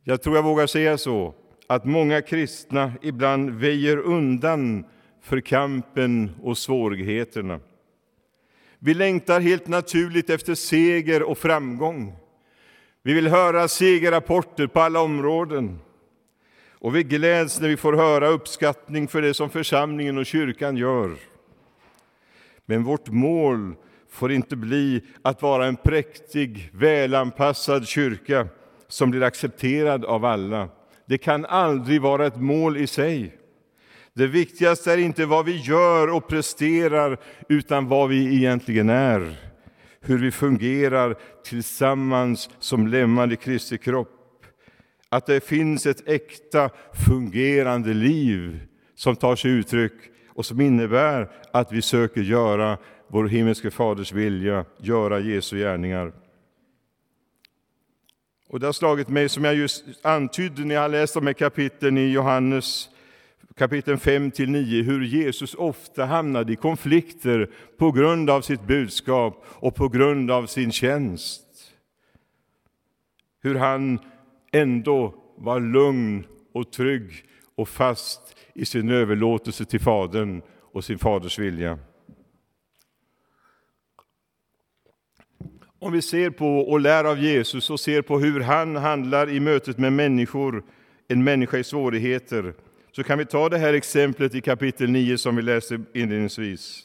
jag 0.04 0.22
tror 0.22 0.36
jag 0.36 0.44
vågar 0.44 0.68
säga 0.68 0.98
så, 0.98 1.34
att 1.68 1.86
många 1.86 2.22
kristna 2.22 2.94
ibland 3.02 3.50
väjer 3.50 3.98
undan 3.98 4.86
för 5.22 5.40
kampen 5.40 6.32
och 6.42 6.58
svårigheterna. 6.58 7.60
Vi 8.80 8.94
längtar 8.94 9.40
helt 9.40 9.68
naturligt 9.68 10.30
efter 10.30 10.56
seger 10.56 11.24
och 11.24 11.38
framgång. 11.38 12.16
Vi 13.08 13.14
vill 13.14 13.28
höra 13.28 13.68
segerrapporter 13.68 14.68
på 14.68 14.80
alla 14.80 15.02
områden. 15.02 15.80
Och 16.72 16.96
vi 16.96 17.04
gläds 17.04 17.62
när 17.62 17.70
vi 17.70 17.78
får 17.78 17.94
höra 17.94 18.28
uppskattning 18.28 19.08
för 19.08 19.22
det 19.22 19.34
som 19.34 19.50
församlingen 19.50 20.18
och 20.18 20.26
kyrkan 20.26 20.78
gör. 20.78 21.16
Men 22.66 22.84
vårt 22.84 23.08
mål 23.08 23.76
får 24.10 24.32
inte 24.32 24.56
bli 24.56 25.02
att 25.22 25.42
vara 25.42 25.66
en 25.66 25.76
präktig, 25.76 26.70
välanpassad 26.74 27.88
kyrka 27.88 28.48
som 28.88 29.12
blir 29.12 29.24
accepterad 29.24 30.06
av 30.06 30.26
alla. 30.26 30.70
Det 31.06 31.18
kan 31.18 31.46
aldrig 31.46 32.02
vara 32.02 32.26
ett 32.26 32.42
mål 32.42 32.78
i 32.78 32.88
sig. 32.88 33.38
Det 34.14 34.28
viktigaste 34.28 34.94
är 34.94 34.98
inte 34.98 35.26
vad 35.26 35.46
vi 35.46 35.58
gör 35.58 36.14
och 36.14 36.28
presterar, 36.28 37.18
utan 37.50 37.88
vad 37.88 38.10
vi 38.10 38.36
egentligen 38.36 38.90
är. 38.90 39.47
Hur 40.01 40.18
vi 40.18 40.32
fungerar 40.32 41.16
tillsammans 41.44 42.50
som 42.60 42.88
lemmar 42.88 43.34
i 43.34 43.36
Kristi 43.36 43.77
kropp. 43.77 44.46
Att 45.10 45.25
det 45.25 45.44
finns 45.44 45.86
ett 45.86 46.08
äkta, 46.08 46.70
fungerande 47.08 47.94
liv 47.94 48.60
som 48.96 49.16
tar 49.16 49.36
sig 49.36 49.51
uttryck 49.51 49.94
och 50.30 50.46
som 50.46 50.62
innebär 50.62 51.30
att 51.51 51.72
vi 51.72 51.82
söker 51.82 52.22
göra 52.22 52.77
vår 53.08 53.25
himmelske 53.27 53.72
Faders 53.72 54.12
vilja, 54.13 54.66
göra 54.77 55.20
Jesu 55.20 55.58
gärningar. 55.58 56.13
Och 58.50 58.60
det 58.60 58.66
har 58.66 58.74
slagit 58.74 59.10
mig, 59.10 59.30
som 59.30 59.44
jag 59.44 59.56
just 59.56 59.86
antydde 60.01 60.66
när 60.66 60.75
jag 60.75 60.92
läste 60.92 61.20
de 61.20 61.27
här 61.27 61.34
kapitlen 61.34 61.98
i 61.98 62.12
Johannes 62.12 62.89
kapitel 63.58 63.96
5-9, 63.96 64.84
hur 64.84 65.04
Jesus 65.04 65.54
ofta 65.54 66.06
hamnade 66.06 66.54
i 66.54 66.56
konflikter 66.56 67.50
på 67.78 67.92
grund 67.92 68.30
av 68.30 68.42
sitt 68.42 68.68
budskap 68.68 69.46
och 69.48 69.76
på 69.76 69.90
grund 69.90 70.32
av 70.32 70.46
sin 70.46 70.72
tjänst. 70.72 71.44
Hur 73.42 73.56
han 73.56 74.00
ändå 74.52 75.16
var 75.38 75.60
lugn 75.60 76.26
och 76.54 76.72
trygg 76.72 77.12
och 77.56 77.70
fast 77.70 78.36
i 78.54 78.66
sin 78.66 78.90
överlåtelse 78.90 79.66
till 79.66 79.80
Fadern 79.80 80.42
och 80.74 80.84
sin 80.84 81.00
faders 81.00 81.40
vilja. 81.40 81.80
Om 85.80 85.92
vi 85.92 86.02
ser 86.02 86.30
på 86.30 86.60
och 86.60 86.80
lär 86.80 87.04
av 87.04 87.20
Jesus 87.20 87.70
och 87.70 87.80
ser 87.80 88.02
på 88.02 88.20
hur 88.20 88.40
han 88.40 88.76
handlar 88.76 89.30
i 89.30 89.40
mötet 89.40 89.78
med 89.78 89.94
människor, 89.94 90.64
en 91.08 91.24
människa 91.24 91.58
i 91.58 91.64
svårigheter, 91.64 92.54
så 92.98 93.04
kan 93.04 93.18
vi 93.18 93.25
ta 93.25 93.50
det 93.50 93.58
här 93.58 93.74
exemplet 93.74 94.36
i 94.36 94.42
kapitel 94.42 94.89
9 94.89 95.18
som 95.18 95.36
vi 95.36 95.42
läste 95.42 95.80
inledningsvis. 95.94 96.84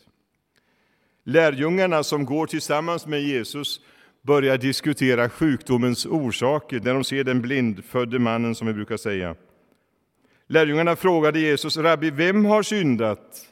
Lärjungarna 1.24 2.02
som 2.02 2.24
går 2.24 2.46
tillsammans 2.46 3.06
med 3.06 3.22
Jesus 3.22 3.80
börjar 4.22 4.58
diskutera 4.58 5.28
sjukdomens 5.28 6.06
orsaker 6.06 6.80
när 6.80 6.94
de 6.94 7.04
ser 7.04 7.24
den 7.24 7.42
blindfödde 7.42 8.18
mannen, 8.18 8.54
som 8.54 8.66
vi 8.66 8.72
brukar 8.72 8.96
säga. 8.96 9.36
Lärjungarna 10.46 10.96
frågade 10.96 11.40
Jesus, 11.40 11.76
Rabbi, 11.76 12.10
vem 12.10 12.44
har 12.44 12.62
syndat? 12.62 13.46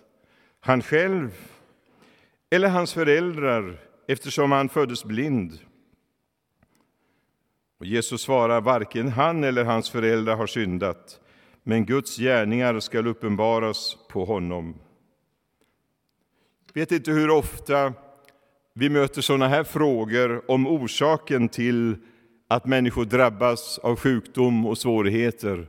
Han 0.60 0.82
själv 0.82 1.30
eller 2.50 2.68
hans 2.68 2.92
föräldrar, 2.92 3.80
eftersom 4.08 4.52
han 4.52 4.68
föddes 4.68 5.04
blind? 5.04 5.58
Och 7.78 7.86
Jesus 7.86 8.22
svarar, 8.22 8.60
varken 8.60 9.08
han 9.08 9.44
eller 9.44 9.64
hans 9.64 9.90
föräldrar 9.90 10.36
har 10.36 10.46
syndat, 10.46 11.20
men 11.70 11.84
Guds 11.84 12.16
gärningar 12.16 12.80
skall 12.80 13.06
uppenbaras 13.06 13.96
på 14.08 14.24
honom. 14.24 14.74
Jag 16.72 16.80
vet 16.80 16.92
inte 16.92 17.10
hur 17.10 17.30
ofta 17.30 17.92
vi 18.74 18.88
möter 18.88 19.22
sådana 19.22 19.48
här 19.48 19.64
frågor 19.64 20.50
om 20.50 20.66
orsaken 20.66 21.48
till 21.48 21.96
att 22.48 22.66
människor 22.66 23.04
drabbas 23.04 23.78
av 23.78 23.96
sjukdom 23.96 24.66
och 24.66 24.78
svårigheter. 24.78 25.68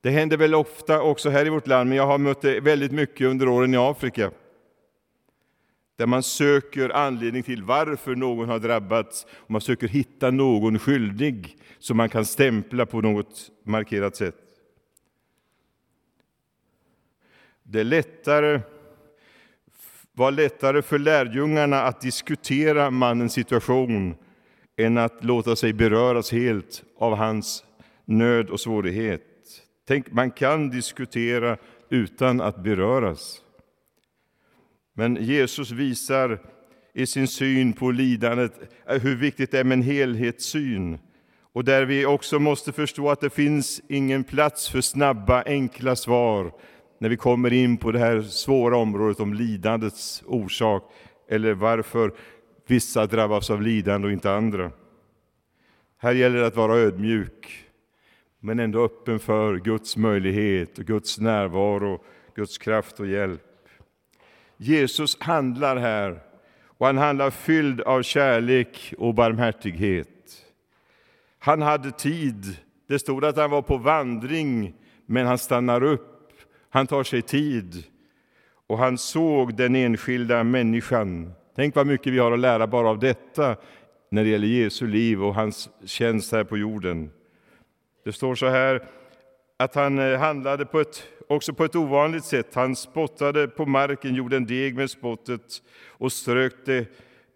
Det 0.00 0.10
händer 0.10 0.36
väl 0.36 0.54
ofta 0.54 1.02
också 1.02 1.30
här 1.30 1.46
i 1.46 1.50
vårt 1.50 1.66
land, 1.66 1.88
men 1.88 1.98
jag 1.98 2.06
har 2.06 2.18
mött 2.18 2.42
det 2.42 2.60
väldigt 2.60 2.92
mycket 2.92 3.26
under 3.26 3.48
åren 3.48 3.74
i 3.74 3.76
Afrika. 3.76 4.30
Där 5.96 6.06
man 6.06 6.22
söker 6.22 6.90
anledning 6.90 7.42
till 7.42 7.62
varför 7.62 8.14
någon 8.14 8.48
har 8.48 8.58
drabbats, 8.58 9.26
och 9.32 9.50
man 9.50 9.60
söker 9.60 9.88
hitta 9.88 10.30
någon 10.30 10.78
skyldig 10.78 11.56
som 11.78 11.96
man 11.96 12.08
kan 12.08 12.24
stämpla 12.24 12.86
på 12.86 13.00
något 13.00 13.50
markerat 13.64 14.16
sätt. 14.16 14.49
Det 17.72 17.84
lättare, 17.84 18.60
var 20.12 20.30
lättare 20.30 20.82
för 20.82 20.98
lärjungarna 20.98 21.82
att 21.82 22.00
diskutera 22.00 22.90
mannens 22.90 23.32
situation 23.32 24.14
än 24.76 24.98
att 24.98 25.24
låta 25.24 25.56
sig 25.56 25.72
beröras 25.72 26.32
helt 26.32 26.82
av 26.98 27.16
hans 27.16 27.64
nöd 28.04 28.50
och 28.50 28.60
svårighet. 28.60 29.22
Tänk, 29.88 30.12
man 30.12 30.30
kan 30.30 30.70
diskutera 30.70 31.56
utan 31.90 32.40
att 32.40 32.62
beröras. 32.62 33.40
Men 34.94 35.16
Jesus 35.16 35.70
visar 35.70 36.38
i 36.94 37.06
sin 37.06 37.28
syn 37.28 37.72
på 37.72 37.90
lidandet 37.90 38.52
eh, 38.86 39.02
hur 39.02 39.16
viktigt 39.16 39.50
det 39.50 39.58
är 39.58 39.64
med 39.64 39.76
en 39.76 39.82
helhetssyn 39.82 40.98
och 41.52 41.64
där 41.64 41.84
vi 41.84 42.06
också 42.06 42.38
måste 42.38 42.72
förstå 42.72 43.10
att 43.10 43.20
det 43.20 43.30
finns 43.30 43.80
ingen 43.88 44.24
plats 44.24 44.68
för 44.68 44.80
snabba, 44.80 45.42
enkla 45.46 45.96
svar 45.96 46.52
när 47.00 47.08
vi 47.08 47.16
kommer 47.16 47.52
in 47.52 47.76
på 47.76 47.92
det 47.92 47.98
här 47.98 48.22
svåra 48.22 48.76
området 48.76 49.20
om 49.20 49.34
lidandets 49.34 50.22
orsak 50.26 50.92
eller 51.28 51.54
varför 51.54 52.12
vissa 52.66 53.06
drabbas 53.06 53.50
av 53.50 53.62
lidande 53.62 54.06
och 54.06 54.12
inte 54.12 54.32
andra. 54.32 54.70
Här 55.98 56.12
gäller 56.12 56.40
det 56.40 56.46
att 56.46 56.56
vara 56.56 56.76
ödmjuk, 56.76 57.64
men 58.40 58.60
ändå 58.60 58.84
öppen 58.84 59.18
för 59.18 59.56
Guds 59.56 59.96
möjlighet, 59.96 60.76
Guds 60.76 61.18
närvaro, 61.18 62.04
Guds 62.34 62.58
kraft 62.58 63.00
och 63.00 63.06
hjälp. 63.06 63.68
Jesus 64.56 65.20
handlar 65.20 65.76
här, 65.76 66.20
och 66.64 66.86
han 66.86 66.98
handlar 66.98 67.30
fylld 67.30 67.80
av 67.80 68.02
kärlek 68.02 68.94
och 68.98 69.14
barmhärtighet. 69.14 70.46
Han 71.38 71.62
hade 71.62 71.90
tid. 71.90 72.56
Det 72.88 72.98
stod 72.98 73.24
att 73.24 73.36
han 73.36 73.50
var 73.50 73.62
på 73.62 73.76
vandring, 73.76 74.74
men 75.06 75.26
han 75.26 75.38
stannar 75.38 75.82
upp 75.82 76.19
han 76.70 76.86
tar 76.86 77.04
sig 77.04 77.22
tid 77.22 77.84
och 78.66 78.78
han 78.78 78.98
såg 78.98 79.56
den 79.56 79.74
enskilda 79.74 80.44
människan. 80.44 81.32
Tänk 81.56 81.74
vad 81.74 81.86
mycket 81.86 82.12
vi 82.12 82.18
har 82.18 82.32
att 82.32 82.38
lära 82.38 82.66
bara 82.66 82.88
av 82.88 82.98
detta 82.98 83.56
när 84.10 84.24
det 84.24 84.30
gäller 84.30 84.46
Jesu 84.46 84.86
liv 84.86 85.24
och 85.24 85.34
hans 85.34 85.68
tjänst 85.84 86.32
här 86.32 86.44
på 86.44 86.58
jorden. 86.58 87.10
Det 88.04 88.12
står 88.12 88.34
så 88.34 88.48
här 88.48 88.88
att 89.56 89.74
han 89.74 89.98
eh, 89.98 90.18
handlade 90.18 90.66
på 90.66 90.80
ett, 90.80 91.02
också 91.28 91.52
på 91.52 91.64
ett 91.64 91.76
ovanligt 91.76 92.24
sätt. 92.24 92.54
Han 92.54 92.76
spottade 92.76 93.48
på 93.48 93.66
marken, 93.66 94.14
gjorde 94.14 94.36
en 94.36 94.46
deg 94.46 94.76
med 94.76 94.90
spottet 94.90 95.62
och 95.86 96.12
strökte 96.12 96.76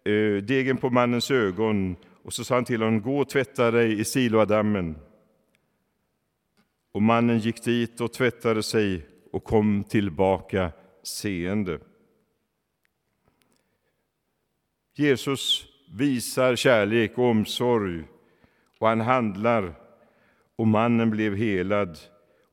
eh, 0.05 0.43
degen 0.43 0.77
på 0.77 0.89
mannens 0.89 1.31
ögon. 1.31 1.95
Och 2.23 2.33
så 2.33 2.43
sa 2.43 2.55
han 2.55 2.65
till 2.65 2.81
honom, 2.81 3.01
gå 3.01 3.19
och 3.19 3.29
tvätta 3.29 3.71
dig 3.71 3.99
i 3.99 4.05
Siloadammen. 4.05 4.95
Och 6.91 7.01
mannen 7.01 7.39
gick 7.39 7.63
dit 7.63 8.01
och 8.01 8.13
tvättade 8.13 8.63
sig 8.63 9.05
och 9.35 9.43
kom 9.43 9.83
tillbaka 9.83 10.71
seende. 11.03 11.79
Jesus 14.93 15.67
visar 15.91 16.55
kärlek 16.55 17.17
och 17.17 17.25
omsorg 17.25 18.03
och 18.79 18.87
han 18.87 19.01
handlar 19.01 19.73
och 20.55 20.67
mannen 20.67 21.09
blev 21.09 21.35
helad 21.35 21.97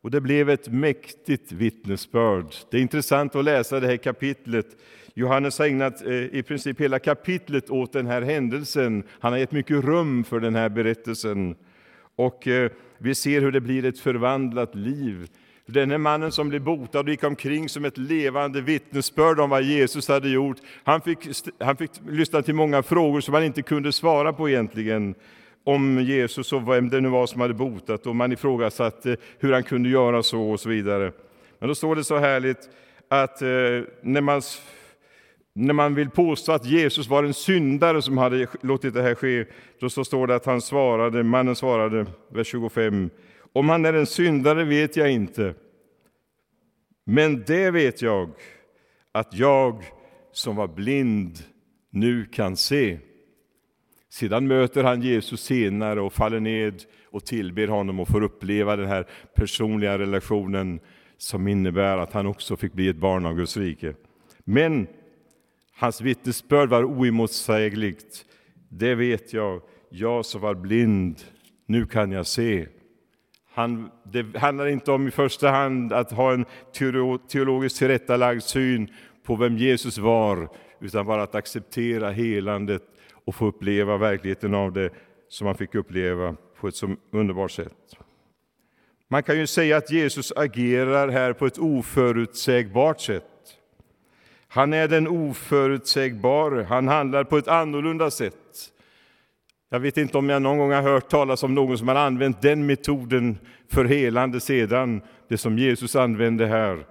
Och 0.01 0.11
det 0.11 0.21
blev 0.21 0.51
ett 0.51 0.69
mäktigt 0.69 1.53
vittnesbörd. 1.53 2.55
Det 2.71 2.77
är 2.77 2.83
intressant 2.83 3.37
att 3.37 3.45
läsa 3.45 3.81
det 3.81 3.87
här 3.87 3.97
kapitlet. 3.97 4.67
Johannes 5.15 5.59
har 5.59 5.67
ägnat 5.67 6.07
eh, 6.07 6.13
i 6.13 6.43
princip 6.43 6.81
hela 6.81 6.99
kapitlet 6.99 7.71
åt 7.71 7.93
den 7.93 8.07
här 8.07 8.23
händelsen. 8.23 9.05
Han 9.21 9.33
har 9.33 9.39
gett 9.39 9.53
mycket 9.53 9.85
rum 9.85 10.25
för 10.25 10.41
den 10.41 10.55
här 10.55 10.69
berättelsen. 10.69 11.57
Och 12.17 12.49
eh, 12.49 12.71
vi 12.99 13.15
ser 13.15 13.41
hur 13.41 13.53
det 13.53 13.61
blir 13.61 13.85
ett 13.85 14.01
förvandlat 14.01 14.75
liv. 14.75 15.29
Den 15.73 15.91
här 15.91 15.99
mannen 15.99 16.33
som 16.33 16.49
blev 16.49 16.63
botad 16.63 17.01
och 17.01 17.09
gick 17.09 17.25
omkring 17.25 17.69
som 17.69 17.85
ett 17.85 17.99
levande 17.99 18.61
vittnesbörd 18.61 19.41
om 19.41 19.51
vad 19.51 19.63
Jesus 19.63 20.09
hade 20.09 20.29
gjort. 20.29 20.57
Han 20.85 21.01
fick, 21.01 21.19
han 21.61 21.77
fick 21.77 21.91
lyssna 22.09 22.43
till 22.43 22.55
många 22.55 22.83
frågor 22.83 23.21
som 23.21 23.35
han 23.35 23.45
inte 23.45 23.63
kunde 23.63 23.93
svara 23.93 24.33
på 24.33 24.49
egentligen 24.49 25.15
om 25.65 26.01
Jesus 26.01 26.53
och 26.53 26.69
vem 26.69 26.89
det 26.89 27.01
nu 27.01 27.09
var 27.09 27.27
som 27.27 27.41
hade 27.41 27.55
botat 27.55 28.07
och 28.07 28.17
man 28.17 28.33
ifrågasatte 28.33 29.17
hur 29.39 29.53
han 29.53 29.63
kunde 29.63 29.89
göra 29.89 30.23
så 30.23 30.51
och 30.51 30.61
så 30.61 30.69
vidare. 30.69 31.13
Men 31.59 31.69
då 31.69 31.75
står 31.75 31.97
det 31.97 32.05
så 32.05 32.19
härligt 32.19 32.71
att 33.09 33.43
eh, 33.43 33.49
när 34.03 34.21
man, 34.21 34.43
när 35.53 35.75
man 35.75 35.95
vill 35.95 36.11
påstå 36.11 36.53
att 36.53 36.67
Jesus 36.67 37.09
var 37.09 37.25
en 37.25 37.35
syndare 37.35 38.03
som 38.03 38.19
hade 38.19 38.47
låtit 38.61 38.95
det 38.95 39.03
här 39.03 39.15
ske, 39.15 39.45
då 39.81 39.91
så 39.91 40.05
står 40.05 40.27
det 40.27 40.35
att 40.35 40.47
han 40.47 40.61
svarade, 40.61 41.23
mannen 41.23 41.57
svarade, 41.57 42.07
vers 42.29 42.47
25, 42.47 43.11
om 43.53 43.69
han 43.69 43.85
är 43.85 43.93
en 43.93 44.07
syndare 44.07 44.65
vet 44.65 44.97
jag 44.97 45.13
inte, 45.13 45.55
men 47.05 47.45
det 47.47 47.71
vet 47.71 48.03
jag, 48.03 48.31
att 49.13 49.35
jag 49.35 49.85
som 50.33 50.57
var 50.57 50.69
blind 50.69 51.39
nu 51.91 52.25
kan 52.25 52.57
se. 52.57 52.99
Sedan 54.11 54.47
möter 54.47 54.85
han 54.85 55.03
Jesus 55.03 55.41
senare 55.43 56.01
och 56.01 56.13
faller 56.13 56.41
ned 56.41 56.83
och 57.11 57.25
tillber 57.25 57.69
honom 57.69 58.01
och 58.01 58.09
får 58.09 58.23
uppleva 58.23 58.77
den 58.77 58.87
här 58.87 59.07
personliga 59.35 59.99
relationen 59.99 60.81
som 61.17 61.49
innebär 61.49 61.99
att 61.99 62.13
han 62.13 62.27
också 62.27 62.57
fick 62.57 62.73
bli 62.73 62.89
ett 62.89 62.97
barn 62.97 63.27
av 63.27 63.35
Guds 63.35 63.57
rike. 63.57 63.95
Men 64.45 64.87
hans 65.75 66.01
vittnesbörd 66.01 66.69
var 66.69 66.85
oemotsägligt. 66.85 68.25
Det 68.69 68.95
vet 68.95 69.33
jag, 69.33 69.63
jag 69.91 70.27
som 70.27 70.41
var 70.41 70.55
blind, 70.55 71.21
nu 71.67 71.87
kan 71.87 72.13
jag 72.13 72.27
se. 72.27 72.67
Han, 73.55 73.91
det 74.03 74.37
handlar 74.37 74.67
inte 74.67 74.93
om 74.93 75.09
i 75.09 75.11
första 75.11 75.51
hand 75.51 75.93
att 75.93 76.13
ha 76.13 76.33
en 76.33 76.45
teologiskt 77.29 77.79
tillrättalagd 77.79 78.43
syn 78.43 78.89
på 79.25 79.37
vem 79.37 79.57
Jesus 79.57 79.99
var, 79.99 80.49
utan 80.81 81.07
bara 81.07 81.23
att 81.23 81.35
acceptera 81.35 82.11
helandet 82.11 82.83
och 83.25 83.35
få 83.35 83.47
uppleva 83.47 83.97
verkligheten 83.97 84.55
av 84.55 84.73
det 84.73 84.91
som 85.29 85.47
han 85.47 85.57
fick 85.57 85.75
uppleva 85.75 86.37
på 86.61 86.69
ett 86.69 86.75
så 86.75 86.97
underbart 87.11 87.51
sätt. 87.51 87.97
Man 89.09 89.23
kan 89.23 89.39
ju 89.39 89.47
säga 89.47 89.77
att 89.77 89.91
Jesus 89.91 90.33
agerar 90.37 91.09
här 91.09 91.33
på 91.33 91.47
ett 91.47 91.59
oförutsägbart 91.59 93.01
sätt. 93.01 93.25
Han 94.49 94.73
är 94.73 94.89
den 94.89 95.09
oförutsägbare, 95.09 96.63
han 96.63 96.89
handlar 96.89 97.25
på 97.25 97.39
ett 97.39 97.49
annorlunda 97.49 98.11
sätt. 98.11 98.73
Jag 99.73 99.81
vet 99.81 99.97
inte 99.97 100.19
om 100.19 100.29
jag 100.29 100.43
någon 100.43 100.59
gång 100.59 100.73
har 100.73 100.83
hört 100.83 101.09
talas 101.09 101.43
om 101.43 101.55
någon 101.55 101.79
som 101.79 101.89
har 101.89 101.95
använt 101.95 102.43
den 102.43 102.67
metoden 102.67 103.39
för 103.69 103.85
helande 103.85 104.41
sedan, 104.41 105.03
det 105.29 105.39
som 105.39 105.59
Jesus 105.59 105.97
använde 105.97 106.47
här. 106.47 106.87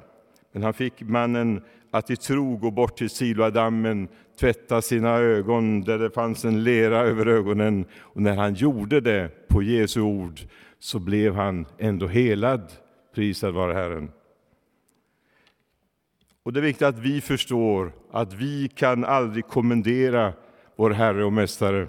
Men 0.52 0.64
han 0.64 0.74
fick 0.74 1.02
mannen 1.02 1.62
att 1.92 2.10
i 2.10 2.16
tro 2.16 2.58
gå 2.58 2.72
bort 2.72 2.98
till 2.98 3.10
Siloadammen, 3.10 4.08
tvätta 4.40 4.82
sina 4.82 5.10
ögon 5.10 5.82
där 5.82 6.00
det 6.00 6.10
fanns 6.10 6.46
en 6.46 6.64
lera 6.64 6.98
över 6.98 7.26
ögonen. 7.26 7.86
Och 8.00 8.22
när 8.22 8.36
han 8.36 8.54
gjorde 8.54 9.02
det 9.02 9.48
på 9.48 9.64
Jesu 9.64 10.02
ord 10.02 10.40
så 10.80 11.00
blev 11.00 11.36
han 11.36 11.66
ändå 11.78 12.08
helad. 12.08 12.72
Prisad 13.16 13.54
vare 13.54 13.74
Herren. 13.74 14.12
Och 16.44 16.54
det 16.54 16.60
är 16.60 16.64
viktigt 16.64 16.88
att 16.88 17.00
vi 17.00 17.22
förstår 17.22 17.92
att 18.12 18.34
vi 18.34 18.70
kan 18.76 19.06
aldrig 19.06 19.48
kommendera 19.48 20.34
vår 20.76 20.90
Herre 20.90 21.26
och 21.26 21.34
Mästare. 21.34 21.88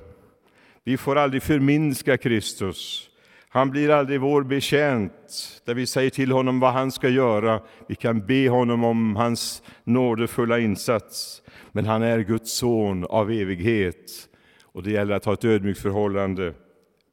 Vi 0.84 0.96
får 0.96 1.16
aldrig 1.16 1.42
förminska 1.42 2.16
Kristus. 2.16 3.08
Han 3.48 3.70
blir 3.70 3.90
aldrig 3.90 4.20
vår 4.20 4.42
betjänt, 4.42 5.62
där 5.64 5.74
vi 5.74 5.86
säger 5.86 6.10
till 6.10 6.32
honom 6.32 6.60
vad 6.60 6.72
han 6.72 6.92
ska 6.92 7.08
göra. 7.08 7.60
Vi 7.88 7.94
kan 7.94 8.26
be 8.26 8.48
honom 8.48 8.84
om 8.84 9.16
hans 9.16 9.62
nådefulla 9.84 10.58
insats. 10.58 11.42
Men 11.72 11.86
han 11.86 12.02
är 12.02 12.18
Guds 12.18 12.52
son 12.52 13.04
av 13.04 13.30
evighet. 13.30 14.28
Och 14.62 14.82
det 14.82 14.90
gäller 14.90 15.14
att 15.14 15.24
ha 15.24 15.32
ett 15.32 15.44
ödmjukt 15.44 15.80
förhållande, 15.80 16.54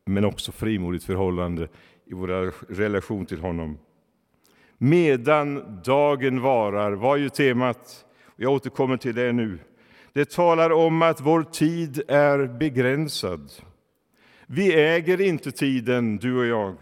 men 0.05 0.25
också 0.25 0.51
frimodigt 0.51 1.03
förhållande 1.03 1.67
i 2.05 2.13
vår 2.13 2.53
relation 2.73 3.25
till 3.25 3.39
honom. 3.39 3.77
Medan 4.77 5.81
dagen 5.83 6.41
varar 6.41 6.91
var 6.91 7.17
ju 7.17 7.29
temat. 7.29 8.05
Jag 8.35 8.51
återkommer 8.51 8.97
till 8.97 9.15
det 9.15 9.31
nu. 9.31 9.59
Det 10.13 10.29
talar 10.29 10.69
om 10.69 11.01
att 11.01 11.21
vår 11.21 11.43
tid 11.43 12.01
är 12.07 12.47
begränsad. 12.59 13.51
Vi 14.47 14.73
äger 14.73 15.21
inte 15.21 15.51
tiden, 15.51 16.17
du 16.17 16.37
och 16.37 16.45
jag. 16.45 16.75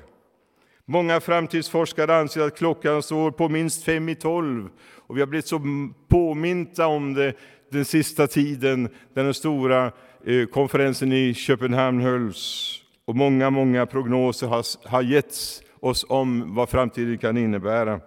Många 0.85 1.19
framtidsforskare 1.19 2.15
anser 2.15 2.41
att 2.41 2.57
klockan 2.57 3.03
står 3.03 3.31
på 3.31 3.49
minst 3.49 3.83
fem 3.83 4.09
i 4.09 4.15
tolv 4.15 4.69
och 4.79 5.17
vi 5.17 5.19
har 5.19 5.27
blivit 5.27 5.47
så 5.47 5.61
påminta 6.07 6.87
om 6.87 7.13
det 7.13 7.33
den 7.69 7.85
sista 7.85 8.27
tiden, 8.27 8.89
när 9.13 9.23
den 9.23 9.33
stora 9.33 9.91
eh, 10.25 10.45
konferensen 10.45 11.13
i 11.13 11.33
Köpenhamn 11.33 12.01
hölls. 12.01 12.73
Och 13.05 13.15
många, 13.15 13.49
många 13.49 13.85
prognoser 13.85 14.47
har, 14.47 14.89
har 14.89 15.01
getts 15.01 15.63
oss 15.79 16.05
om 16.09 16.55
vad 16.55 16.69
framtiden 16.69 17.17
kan 17.17 17.37
innebära. 17.37 17.99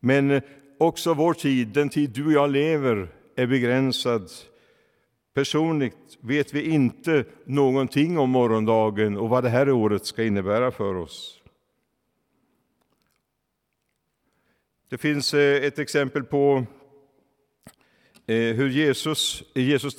Men 0.00 0.30
eh, 0.30 0.42
också 0.78 1.14
vår 1.14 1.34
tid, 1.34 1.68
den 1.68 1.88
tid 1.88 2.10
du 2.10 2.26
och 2.26 2.32
jag 2.32 2.50
lever, 2.50 3.08
är 3.36 3.46
begränsad. 3.46 4.30
Personligt 5.34 6.18
vet 6.20 6.54
vi 6.54 6.70
inte 6.70 7.24
någonting 7.44 8.18
om 8.18 8.30
morgondagen 8.30 9.16
och 9.16 9.28
vad 9.28 9.44
det 9.44 9.48
här 9.48 9.70
året 9.70 10.06
ska 10.06 10.24
innebära 10.24 10.70
för 10.70 10.94
oss. 10.94 11.42
Det 14.88 14.98
finns 14.98 15.34
eh, 15.34 15.64
ett 15.64 15.78
exempel 15.78 16.24
på 16.24 16.66
eh, 18.26 18.36
hur 18.36 18.68
Jesus, 18.68 19.42
Jesus 19.54 19.94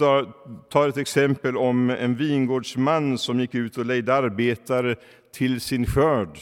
tar 0.69 0.89
ett 0.89 0.97
exempel 0.97 1.57
om 1.57 1.89
en 1.89 2.15
vingårdsman 2.15 3.17
som 3.17 3.39
gick 3.39 3.55
ut 3.55 3.77
och 3.77 3.85
lejde 3.85 4.13
arbetare 4.13 4.95
till 5.33 5.61
sin 5.61 5.85
skörd. 5.85 6.39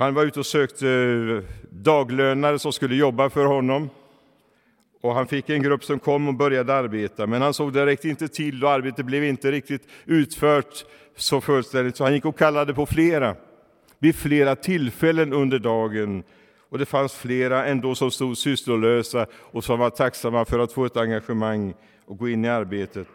Han 0.00 0.14
var 0.14 0.24
ute 0.24 0.40
och 0.40 0.46
sökte 0.46 0.88
eh, 0.88 1.54
daglönare 1.70 2.58
som 2.58 2.72
skulle 2.72 2.94
jobba 2.94 3.30
för 3.30 3.44
honom. 3.44 3.90
Och 5.00 5.14
han 5.14 5.26
fick 5.26 5.50
en 5.50 5.62
grupp 5.62 5.84
som 5.84 5.98
kom 5.98 6.28
och 6.28 6.34
började 6.34 6.74
arbeta, 6.74 7.26
men 7.26 7.42
han 7.42 7.54
såg 7.54 7.72
direkt 7.72 8.04
inte 8.04 8.28
till 8.28 8.64
och 8.64 8.70
arbetet 8.70 9.06
blev 9.06 9.24
inte 9.24 9.52
riktigt 9.52 9.88
utfört 10.04 10.84
så 11.16 11.40
fullständigt, 11.40 11.96
så 11.96 12.04
han 12.04 12.14
gick 12.14 12.24
och 12.24 12.38
kallade 12.38 12.74
på 12.74 12.86
flera 12.86 13.36
vid 13.98 14.14
flera 14.14 14.56
tillfällen 14.56 15.32
under 15.32 15.58
dagen. 15.58 16.22
Och 16.68 16.78
det 16.78 16.86
fanns 16.86 17.14
flera 17.14 17.66
ändå 17.66 17.94
som 17.94 18.10
stod 18.10 18.38
sysslolösa 18.38 19.26
och 19.34 19.64
som 19.64 19.78
var 19.78 19.90
tacksamma 19.90 20.44
för 20.44 20.58
att 20.58 20.72
få 20.72 20.84
ett 20.84 20.96
engagemang 20.96 21.74
och 22.04 22.18
gå 22.18 22.28
in 22.28 22.44
i 22.44 22.48
arbetet. 22.48 23.06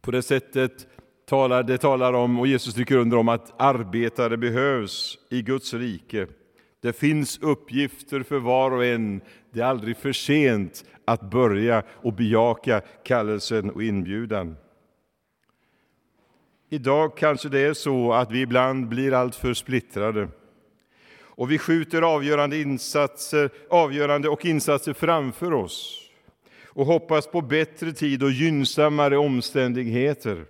På 0.00 0.10
det 0.10 0.22
sättet 0.22 0.86
talar 1.26 1.62
det 1.62 1.78
talar 1.78 2.12
om, 2.12 2.40
och 2.40 2.46
Jesus 2.46 2.72
stryker 2.72 2.96
under 2.96 3.16
om, 3.16 3.28
att 3.28 3.52
arbetare 3.56 4.36
behövs 4.36 5.18
i 5.30 5.42
Guds 5.42 5.74
rike. 5.74 6.26
Det 6.82 6.92
finns 6.92 7.38
uppgifter 7.38 8.22
för 8.22 8.38
var 8.38 8.70
och 8.70 8.84
en. 8.84 9.20
Det 9.52 9.60
är 9.60 9.64
aldrig 9.64 9.96
för 9.96 10.12
sent 10.12 10.84
att 11.04 11.30
börja 11.30 11.82
och 11.90 12.12
bejaka 12.12 12.80
kallelsen 13.04 13.70
och 13.70 13.82
inbjudan. 13.82 14.56
Idag 16.70 17.16
kanske 17.16 17.48
det 17.48 17.60
är 17.60 17.74
så 17.74 18.12
att 18.12 18.30
vi 18.30 18.40
ibland 18.40 18.88
blir 18.88 19.12
alltför 19.12 19.54
splittrade 19.54 20.28
och 21.34 21.50
vi 21.50 21.58
skjuter 21.58 22.02
avgörande, 22.02 22.60
insatser, 22.60 23.50
avgörande 23.70 24.28
och 24.28 24.46
insatser 24.46 24.92
framför 24.92 25.52
oss 25.52 25.98
och 26.66 26.86
hoppas 26.86 27.26
på 27.26 27.40
bättre 27.40 27.92
tid 27.92 28.22
och 28.22 28.30
gynnsammare 28.30 29.18
omständigheter. 29.18 30.46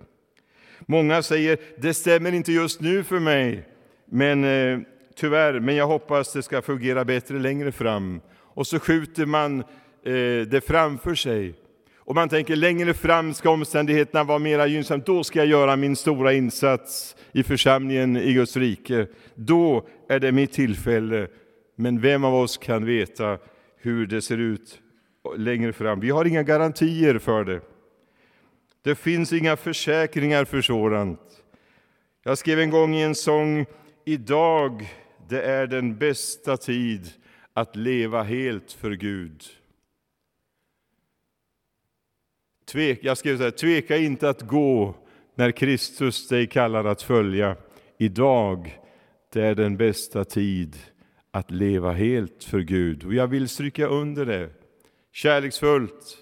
Många 0.85 1.21
säger 1.21 1.57
det 1.77 1.93
stämmer 1.93 2.31
inte 2.31 2.51
just 2.51 2.81
nu 2.81 3.03
för 3.03 3.19
mig, 3.19 3.67
men 4.05 4.43
eh, 4.43 4.79
tyvärr, 5.15 5.59
men 5.59 5.75
jag 5.75 5.87
hoppas 5.87 6.33
det 6.33 6.43
ska 6.43 6.61
fungera 6.61 7.05
bättre 7.05 7.39
längre 7.39 7.71
fram. 7.71 8.21
Och 8.31 8.67
så 8.67 8.79
skjuter 8.79 9.25
man 9.25 9.59
eh, 9.59 10.47
det 10.47 10.67
framför 10.67 11.15
sig. 11.15 11.55
Och 12.05 12.15
man 12.15 12.29
tänker 12.29 12.55
längre 12.55 12.93
fram 12.93 13.33
ska 13.33 13.49
omständigheterna 13.49 14.23
vara 14.23 14.39
mera 14.39 14.67
gynnsamma. 14.67 15.03
Då 15.05 15.23
ska 15.23 15.39
jag 15.39 15.47
göra 15.47 15.75
min 15.75 15.95
stora 15.95 16.33
insats 16.33 17.15
i 17.31 17.43
församlingen 17.43 18.17
i 18.17 18.33
Guds 18.33 18.57
rike. 18.57 19.07
Då 19.35 19.87
är 20.09 20.19
det 20.19 20.31
mitt 20.31 20.51
tillfälle. 20.51 21.27
Men 21.75 22.01
vem 22.01 22.23
av 22.23 22.35
oss 22.35 22.57
kan 22.57 22.85
veta 22.85 23.37
hur 23.77 24.07
det 24.07 24.21
ser 24.21 24.37
ut 24.37 24.79
längre 25.37 25.73
fram? 25.73 25.99
Vi 25.99 26.09
har 26.09 26.25
inga 26.25 26.43
garantier 26.43 27.17
för 27.17 27.43
det. 27.43 27.61
Det 28.83 28.95
finns 28.95 29.33
inga 29.33 29.57
försäkringar 29.57 30.45
för 30.45 30.61
sådant. 30.61 31.43
Jag 32.23 32.37
skrev 32.37 32.59
en 32.59 32.69
gång 32.69 32.95
i 32.95 33.01
en 33.01 33.15
sång, 33.15 33.65
idag 34.05 34.87
det 35.29 35.41
är 35.41 35.67
den 35.67 35.97
bästa 35.97 36.57
tid 36.57 37.09
att 37.53 37.75
leva 37.75 38.23
helt 38.23 38.71
för 38.71 38.91
Gud. 38.91 39.43
Tvek, 42.65 42.99
jag 43.01 43.17
skrev 43.17 43.37
så 43.37 43.43
här, 43.43 43.51
tveka 43.51 43.97
inte 43.97 44.29
att 44.29 44.41
gå 44.41 44.95
när 45.35 45.51
Kristus 45.51 46.27
dig 46.27 46.47
kallar 46.47 46.85
att 46.85 47.01
följa. 47.01 47.55
Idag, 47.97 48.79
det 49.33 49.41
är 49.41 49.55
den 49.55 49.77
bästa 49.77 50.25
tid 50.25 50.77
att 51.31 51.51
leva 51.51 51.91
helt 51.91 52.43
för 52.43 52.59
Gud. 52.59 53.05
Och 53.05 53.13
jag 53.13 53.27
vill 53.27 53.49
stryka 53.49 53.87
under 53.87 54.25
det 54.25 54.49
kärleksfullt, 55.11 56.17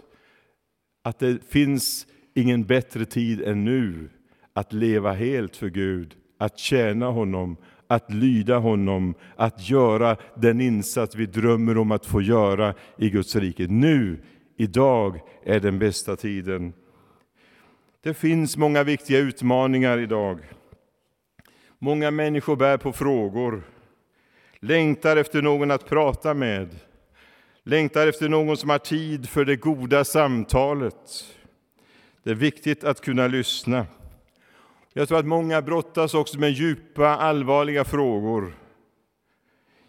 att 1.02 1.20
det 1.20 1.44
finns 1.50 2.08
ingen 2.34 2.64
bättre 2.64 3.06
tid 3.06 3.42
än 3.42 3.66
nu 3.66 4.10
att 4.54 4.74
leva 4.74 5.14
helt 5.14 5.56
för 5.56 5.70
Gud, 5.70 6.16
att 6.38 6.60
tjäna 6.60 7.06
honom, 7.06 7.58
att 7.88 8.14
lyda 8.14 8.58
honom, 8.58 9.16
att 9.36 9.70
göra 9.70 10.18
den 10.36 10.62
insats 10.62 11.16
vi 11.16 11.26
drömmer 11.26 11.78
om 11.78 11.92
att 11.92 12.06
få 12.06 12.22
göra 12.22 12.74
i 12.98 13.10
Guds 13.10 13.36
rike. 13.36 13.68
Nu, 13.68 14.24
idag, 14.58 15.20
är 15.44 15.60
den 15.60 15.80
bästa 15.80 16.16
tiden. 16.16 16.74
Det 18.04 18.14
finns 18.14 18.58
många 18.58 18.84
viktiga 18.84 19.20
utmaningar 19.20 19.98
idag. 19.98 20.40
Många 21.80 22.12
människor 22.12 22.56
bär 22.56 22.78
på 22.78 22.92
frågor, 22.92 23.64
längtar 24.60 25.18
efter 25.18 25.42
någon 25.42 25.72
att 25.72 25.90
prata 25.90 26.34
med, 26.34 26.70
längtar 27.64 28.08
efter 28.08 28.30
någon 28.30 28.58
som 28.58 28.70
har 28.70 28.78
tid 28.78 29.30
för 29.30 29.46
det 29.46 29.56
goda 29.56 30.04
samtalet. 30.04 31.26
Det 32.24 32.32
är 32.32 32.36
viktigt 32.36 32.84
att 32.84 33.02
kunna 33.02 33.28
lyssna. 33.28 33.86
Jag 34.94 35.08
tror 35.08 35.20
att 35.20 35.26
många 35.26 35.62
brottas 35.62 36.14
också 36.14 36.40
med 36.40 36.52
djupa, 36.52 37.08
allvarliga 37.08 37.86
frågor. 37.86 38.54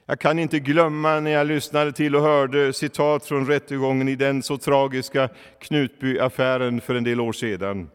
Jag 0.06 0.20
kan 0.20 0.38
inte 0.38 0.58
glömma 0.58 1.20
när 1.20 1.30
jag 1.30 1.46
lyssnade 1.46 1.92
till 1.92 2.16
och 2.16 2.22
hörde 2.22 2.72
citat 2.72 3.26
från 3.26 3.46
rättegången 3.46 4.08
i 4.08 4.16
den 4.16 4.42
så 4.42 4.58
tragiska 4.58 5.28
Knutbyaffären 5.60 6.80
för 6.80 6.94
en 6.94 7.04
del 7.04 7.20
år 7.20 7.32
sedan. 7.32 7.90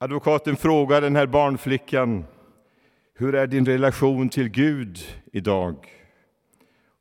Advokaten 0.00 0.56
frågar 0.56 1.00
den 1.00 1.16
här 1.16 1.26
barnflickan, 1.26 2.24
hur 3.14 3.34
är 3.34 3.46
din 3.46 3.66
relation 3.66 4.28
till 4.28 4.48
Gud 4.48 4.98
idag? 5.32 5.76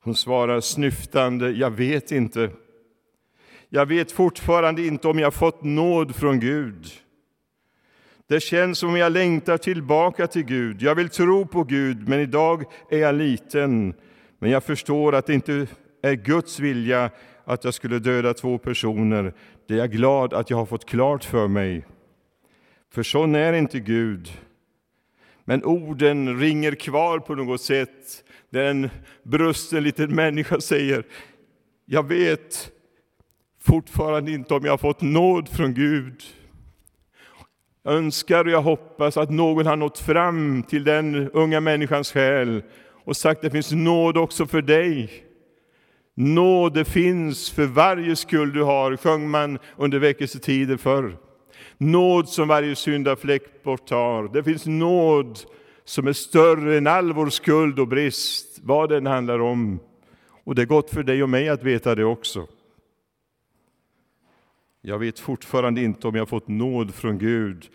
Hon 0.04 0.16
svarar 0.16 0.60
snyftande, 0.60 1.50
jag 1.50 1.72
vet 1.72 2.12
inte. 2.12 2.52
Jag 3.70 3.86
vet 3.86 4.12
fortfarande 4.12 4.86
inte 4.86 5.08
om 5.08 5.20
jag 5.20 5.34
fått 5.34 5.64
nåd 5.64 6.16
från 6.16 6.40
Gud. 6.40 6.86
Det 8.28 8.40
känns 8.40 8.80
som 8.80 8.90
om 8.90 8.98
jag 8.98 9.12
längtar 9.12 9.58
tillbaka 9.58 10.28
till 10.28 10.44
Gud. 10.44 10.82
Jag 10.82 10.96
vill 10.96 11.10
tro 11.10 11.48
på 11.48 11.64
Gud, 11.64 12.08
men 12.08 12.20
idag 12.20 12.64
är 12.90 12.98
jag 12.98 13.16
liten. 13.16 13.94
Men 14.40 14.52
jag 14.52 14.64
förstår 14.64 15.16
att 15.16 15.26
det 15.26 15.34
inte 15.34 15.68
är 16.02 16.14
Guds 16.14 16.60
vilja 16.60 17.10
att 17.46 17.64
jag 17.64 17.74
skulle 17.74 18.00
döda 18.00 18.34
två 18.34 18.58
personer. 18.58 19.34
Det 19.68 19.74
är 19.74 19.78
jag 19.78 19.92
glad 19.92 20.34
att 20.34 20.50
jag 20.50 20.58
har 20.58 20.66
fått 20.66 20.86
klart 20.86 21.24
för 21.24 21.48
mig. 21.48 21.86
För 22.92 23.04
sån 23.04 23.36
är 23.36 23.54
inte 23.54 23.80
Gud. 23.80 24.32
Men 25.46 25.64
orden 25.64 26.40
ringer 26.40 26.76
kvar 26.76 27.20
på 27.20 27.36
något 27.36 27.62
sätt. 27.62 28.24
Där 28.50 28.64
en 28.64 28.90
brusten 29.24 29.84
liten 29.84 30.16
människa 30.16 30.62
säger, 30.62 31.04
jag 31.86 32.08
vet 32.08 32.72
fortfarande 33.68 34.32
inte 34.32 34.54
om 34.54 34.66
jag 34.66 34.72
har 34.72 34.78
fått 34.78 35.02
nåd 35.02 35.50
från 35.50 35.74
Gud. 35.74 36.24
Jag 37.84 37.94
önskar 37.94 38.46
och 38.46 38.52
jag 38.52 38.62
hoppas 38.62 39.18
att 39.18 39.30
någon 39.30 39.66
har 39.66 39.76
nått 39.76 40.00
fram 40.00 40.64
till 40.64 40.84
den 40.84 41.30
unga 41.32 41.60
människans 41.60 42.12
själ 42.12 42.64
och 43.06 43.18
sagt 43.18 43.38
att 43.38 43.42
det 43.42 43.50
finns 43.50 43.72
nåd 43.72 44.18
också 44.18 44.46
för 44.46 44.62
dig. 44.62 45.10
Nåd 46.16 46.74
det 46.74 46.86
finns 46.86 47.52
för 47.52 47.66
varje 47.66 48.16
skuld 48.16 48.54
du 48.54 48.64
har, 48.64 48.98
sjöng 48.98 49.30
man 49.30 49.60
under 49.78 50.00
väckelsetider 50.00 50.78
förr. 50.78 51.18
Nåd 51.78 52.30
som 52.30 52.48
varje 52.48 52.76
syndafläck 52.76 53.64
borttar. 53.64 54.34
Det 54.34 54.44
finns 54.44 54.66
nåd 54.66 55.40
som 55.86 56.08
är 56.08 56.14
större 56.14 56.78
än 56.78 56.88
all 56.88 57.14
vår 57.14 57.30
skuld 57.30 57.80
och 57.80 57.88
brist, 57.88 58.60
vad 58.64 58.90
den 58.90 59.06
handlar 59.06 59.40
om. 59.40 59.80
Och 60.44 60.56
det 60.56 60.62
är 60.62 60.66
gott 60.66 60.90
för 60.90 61.04
dig 61.04 61.24
och 61.24 61.30
mig 61.30 61.50
att 61.50 61.64
veta 61.64 61.96
det 61.96 62.06
också. 62.06 62.48
Jag 64.88 65.00
vet 65.00 65.20
fortfarande 65.20 65.82
inte 65.82 66.08
om 66.08 66.16
jag 66.16 66.30
fått 66.30 66.48
nåd 66.48 66.96
från 66.96 67.18
Gud. 67.18 67.66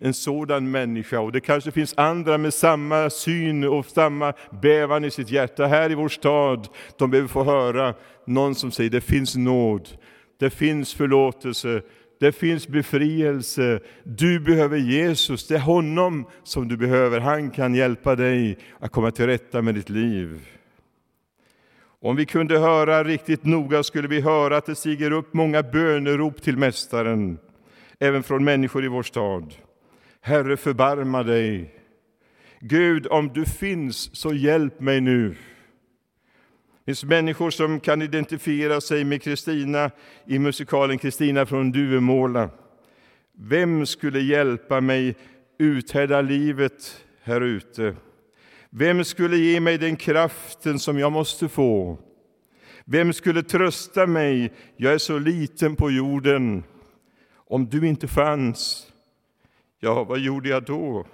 En 0.00 0.14
sådan 0.14 0.70
människa, 0.70 1.20
och 1.20 1.32
det 1.32 1.40
kanske 1.40 1.70
finns 1.70 1.94
andra 1.96 2.38
med 2.38 2.54
samma 2.54 3.10
syn 3.10 3.64
och 3.64 3.86
samma 3.86 4.32
bävan 4.62 5.04
i 5.04 5.10
sitt 5.10 5.30
hjärta 5.30 5.66
här 5.66 5.90
i 5.90 5.94
vår 5.94 6.08
stad. 6.08 6.68
De 6.98 7.10
behöver 7.10 7.28
få 7.28 7.44
höra 7.44 7.94
någon 8.26 8.54
som 8.54 8.70
säger 8.70 8.90
det 8.90 9.00
finns 9.00 9.36
nåd, 9.36 9.88
det 10.40 10.50
finns 10.50 10.94
förlåtelse, 10.94 11.82
det 12.20 12.32
finns 12.32 12.68
befrielse. 12.68 13.80
Du 14.02 14.40
behöver 14.40 14.78
Jesus, 14.78 15.46
det 15.46 15.54
är 15.54 15.60
honom 15.60 16.26
som 16.44 16.68
du 16.68 16.76
behöver. 16.76 17.20
Han 17.20 17.50
kan 17.50 17.74
hjälpa 17.74 18.16
dig 18.16 18.58
att 18.80 18.92
komma 18.92 19.10
till 19.10 19.26
rätta 19.26 19.62
med 19.62 19.74
ditt 19.74 19.90
liv. 19.90 20.40
Om 22.04 22.16
vi 22.16 22.26
kunde 22.26 22.58
höra 22.58 23.04
riktigt 23.04 23.44
noga 23.44 23.82
skulle 23.82 24.08
vi 24.08 24.20
höra 24.20 24.56
att 24.56 24.66
det 24.66 24.74
stiger 24.74 25.10
upp 25.10 25.34
många 25.34 25.62
bönerop 25.62 26.42
till 26.42 26.56
Mästaren, 26.56 27.38
även 27.98 28.22
från 28.22 28.44
människor 28.44 28.84
i 28.84 28.88
vår 28.88 29.02
stad. 29.02 29.54
Herre, 30.20 30.56
förbarma 30.56 31.22
dig. 31.22 31.74
Gud, 32.60 33.06
om 33.06 33.28
du 33.28 33.44
finns, 33.44 34.16
så 34.16 34.34
hjälp 34.34 34.80
mig 34.80 35.00
nu. 35.00 35.28
Det 35.28 36.84
finns 36.84 37.04
människor 37.04 37.50
som 37.50 37.80
kan 37.80 38.02
identifiera 38.02 38.80
sig 38.80 39.04
med 39.04 39.22
Kristina 39.22 39.90
i 40.26 40.38
musikalen 40.38 40.98
Kristina 40.98 41.46
från 41.46 41.72
Duvemåla. 41.72 42.50
Vem 43.32 43.86
skulle 43.86 44.20
hjälpa 44.20 44.80
mig 44.80 45.16
uthärda 45.58 46.20
livet 46.20 47.04
här 47.22 47.40
ute? 47.40 47.96
Vem 48.76 49.04
skulle 49.04 49.36
ge 49.36 49.60
mig 49.60 49.78
den 49.78 49.96
kraften 49.96 50.78
som 50.78 50.98
jag 50.98 51.12
måste 51.12 51.48
få? 51.48 51.98
Vem 52.84 53.12
skulle 53.12 53.42
trösta 53.42 54.06
mig? 54.06 54.52
Jag 54.76 54.92
är 54.94 54.98
så 54.98 55.18
liten 55.18 55.76
på 55.76 55.90
jorden. 55.90 56.64
Om 57.34 57.66
du 57.66 57.88
inte 57.88 58.08
fanns, 58.08 58.92
ja, 59.80 60.04
vad 60.04 60.18
gjorde 60.18 60.48
jag 60.48 60.64
då? 60.64 61.06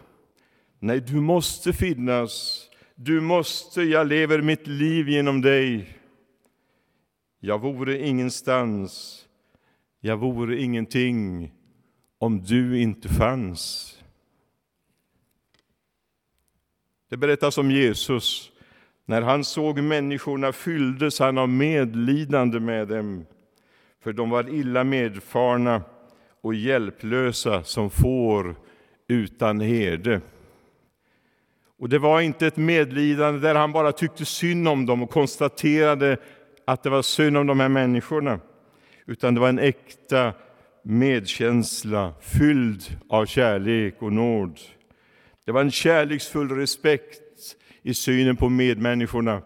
Nej, 0.79 1.01
du 1.01 1.20
måste 1.20 1.73
finnas. 1.73 2.64
Du 2.94 3.20
måste, 3.20 3.83
jag 3.83 4.07
lever 4.07 4.42
mitt 4.42 4.66
liv 4.66 5.09
genom 5.09 5.40
dig. 5.40 5.99
Jag 7.40 7.59
vore 7.59 8.07
ingenstans, 8.07 9.25
jag 10.01 10.16
vore 10.16 10.62
ingenting 10.62 11.53
om 12.18 12.42
du 12.42 12.81
inte 12.81 13.09
fanns. 13.09 13.96
Det 17.11 17.16
berättas 17.16 17.59
om 17.59 17.70
Jesus. 17.70 18.51
När 19.07 19.23
han 19.23 19.44
såg 19.44 19.79
människorna 19.79 20.53
fylldes 20.53 21.18
han 21.18 21.38
av 21.38 21.49
medlidande 21.49 22.61
med 22.61 22.88
dem, 22.88 23.27
för 24.03 24.12
de 24.12 24.31
var 24.31 24.49
illa 24.49 24.85
medfarna 24.85 25.83
och 26.40 26.55
hjälplösa 26.55 27.64
som 27.64 27.90
får 27.90 28.55
utan 29.09 29.61
herde. 29.61 30.20
Och 31.79 31.88
det 31.88 31.99
var 31.99 32.20
inte 32.20 32.46
ett 32.46 32.57
medlidande 32.57 33.40
där 33.40 33.55
han 33.55 33.73
bara 33.73 33.92
tyckte 33.92 34.25
synd 34.25 34.68
om 34.68 34.87
dem 34.87 35.03
och 35.03 35.11
konstaterade 35.11 36.16
att 36.64 36.83
det 36.83 36.90
var 36.90 37.03
synd 37.03 37.37
om 37.37 37.46
de 37.46 37.61
här 37.61 37.68
människorna, 37.68 38.40
utan 39.07 39.35
det 39.35 39.40
var 39.40 39.49
en 39.49 39.59
äkta 39.59 40.33
medkänsla 40.83 42.14
fylld 42.20 42.83
av 43.09 43.27
kärlek 43.27 43.94
och 43.99 44.12
nåd. 44.12 44.59
Det 45.44 45.53
var 45.53 45.61
en 45.61 45.70
kärleksfull 45.70 46.48
respekt 46.48 47.57
i 47.83 47.94
synen 47.94 48.37
på 48.37 48.48
medmänniskorna, 48.48 49.42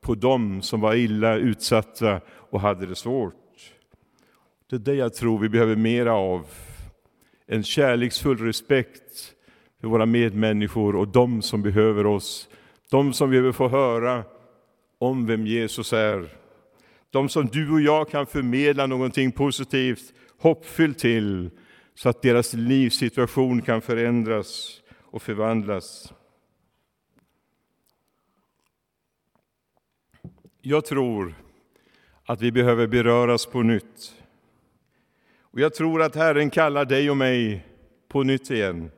på 0.00 0.14
dem 0.14 0.62
som 0.62 0.80
var 0.80 0.94
illa 0.94 1.36
utsatta 1.36 2.20
och 2.50 2.60
hade 2.60 2.86
det 2.86 2.94
svårt. 2.94 3.34
Det 4.70 4.76
är 4.76 4.80
det 4.80 4.94
jag 4.94 5.14
tror 5.14 5.38
vi 5.38 5.48
behöver 5.48 5.76
mera 5.76 6.14
av. 6.14 6.46
En 7.46 7.62
kärleksfull 7.62 8.38
respekt 8.38 9.34
för 9.80 9.88
våra 9.88 10.06
medmänniskor 10.06 10.96
och 10.96 11.08
de 11.08 11.42
som 11.42 11.62
behöver 11.62 12.06
oss. 12.06 12.48
De 12.90 13.12
som 13.12 13.30
behöver 13.30 13.52
få 13.52 13.68
höra 13.68 14.24
om 14.98 15.26
vem 15.26 15.46
Jesus 15.46 15.92
är. 15.92 16.28
De 17.10 17.28
som 17.28 17.46
du 17.46 17.72
och 17.72 17.80
jag 17.80 18.10
kan 18.10 18.26
förmedla 18.26 18.86
någonting 18.86 19.32
positivt, 19.32 20.12
hoppfyllt 20.38 20.98
till, 20.98 21.50
så 21.94 22.08
att 22.08 22.22
deras 22.22 22.54
livssituation 22.54 23.62
kan 23.62 23.82
förändras 23.82 24.80
och 25.10 25.22
förvandlas. 25.22 26.14
Jag 30.60 30.84
tror 30.84 31.34
att 32.24 32.40
vi 32.40 32.52
behöver 32.52 32.86
beröras 32.86 33.46
på 33.46 33.62
nytt. 33.62 34.22
Och 35.40 35.60
jag 35.60 35.74
tror 35.74 36.02
att 36.02 36.14
Herren 36.14 36.50
kallar 36.50 36.84
dig 36.84 37.10
och 37.10 37.16
mig 37.16 37.66
på 38.08 38.22
nytt 38.22 38.50
igen. 38.50 38.90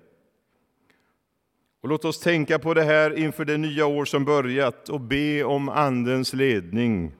Och 1.80 1.88
låt 1.88 2.04
oss 2.04 2.20
tänka 2.20 2.58
på 2.58 2.74
det 2.74 2.82
här 2.82 3.18
inför 3.18 3.44
det 3.44 3.56
nya 3.56 3.86
år 3.86 4.04
som 4.04 4.24
börjat 4.24 4.88
och 4.88 5.00
be 5.00 5.44
om 5.44 5.68
Andens 5.68 6.32
ledning 6.32 7.12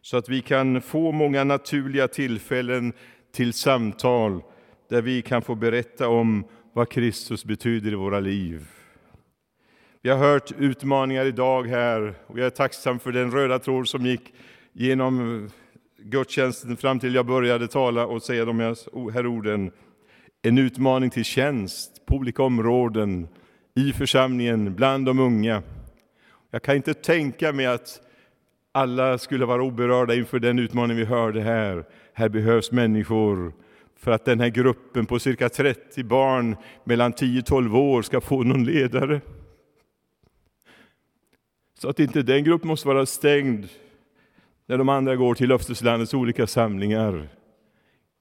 så 0.00 0.16
att 0.16 0.28
vi 0.28 0.40
kan 0.40 0.82
få 0.82 1.12
många 1.12 1.44
naturliga 1.44 2.08
tillfällen 2.08 2.92
till 3.32 3.52
samtal 3.52 4.42
där 4.88 5.02
vi 5.02 5.22
kan 5.22 5.42
få 5.42 5.54
berätta 5.54 6.08
om 6.08 6.44
vad 6.76 6.88
Kristus 6.88 7.44
betyder 7.44 7.92
i 7.92 7.94
våra 7.94 8.20
liv. 8.20 8.66
Vi 10.02 10.10
har 10.10 10.18
hört 10.18 10.52
utmaningar 10.58 11.24
idag 11.24 11.66
här 11.66 12.14
och 12.26 12.38
jag 12.38 12.46
är 12.46 12.50
tacksam 12.50 12.98
för 12.98 13.12
den 13.12 13.30
röda 13.30 13.58
tråd 13.58 13.88
som 13.88 14.06
gick 14.06 14.34
genom 14.72 15.48
gudstjänsten 15.98 16.76
fram 16.76 17.00
till 17.00 17.14
jag 17.14 17.26
började 17.26 17.68
tala 17.68 18.06
och 18.06 18.22
säga 18.22 18.44
de 18.44 18.60
här 19.14 19.26
orden. 19.26 19.70
En 20.42 20.58
utmaning 20.58 21.10
till 21.10 21.24
tjänst 21.24 22.06
på 22.06 22.14
olika 22.14 22.42
områden, 22.42 23.28
i 23.74 23.92
församlingen, 23.92 24.74
bland 24.74 25.06
de 25.06 25.18
unga. 25.18 25.62
Jag 26.50 26.62
kan 26.62 26.76
inte 26.76 26.94
tänka 26.94 27.52
mig 27.52 27.66
att 27.66 28.00
alla 28.72 29.18
skulle 29.18 29.44
vara 29.46 29.62
oberörda 29.62 30.14
inför 30.14 30.38
den 30.38 30.58
utmaning 30.58 30.96
vi 30.96 31.04
hörde 31.04 31.40
här. 31.40 31.84
Här 32.12 32.28
behövs 32.28 32.72
människor 32.72 33.52
för 33.96 34.10
att 34.10 34.24
den 34.24 34.40
här 34.40 34.48
gruppen 34.48 35.06
på 35.06 35.18
cirka 35.18 35.48
30 35.48 36.04
barn 36.04 36.56
mellan 36.84 37.12
10-12 37.12 37.76
år 37.76 38.02
ska 38.02 38.20
få 38.20 38.42
någon 38.42 38.64
ledare. 38.64 39.20
Så 41.78 41.88
att 41.88 42.00
inte 42.00 42.22
den 42.22 42.44
gruppen 42.44 42.68
måste 42.68 42.88
vara 42.88 43.06
stängd 43.06 43.68
när 44.66 44.78
de 44.78 44.88
andra 44.88 45.16
går 45.16 45.34
till 45.34 45.48
löfteslandets 45.48 46.14
olika 46.14 46.46
samlingar. 46.46 47.28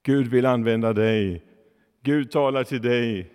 Gud 0.03 0.27
vill 0.27 0.45
använda 0.45 0.93
dig. 0.93 1.43
Gud 2.03 2.31
talar 2.31 2.63
till 2.63 2.81
dig 2.81 3.31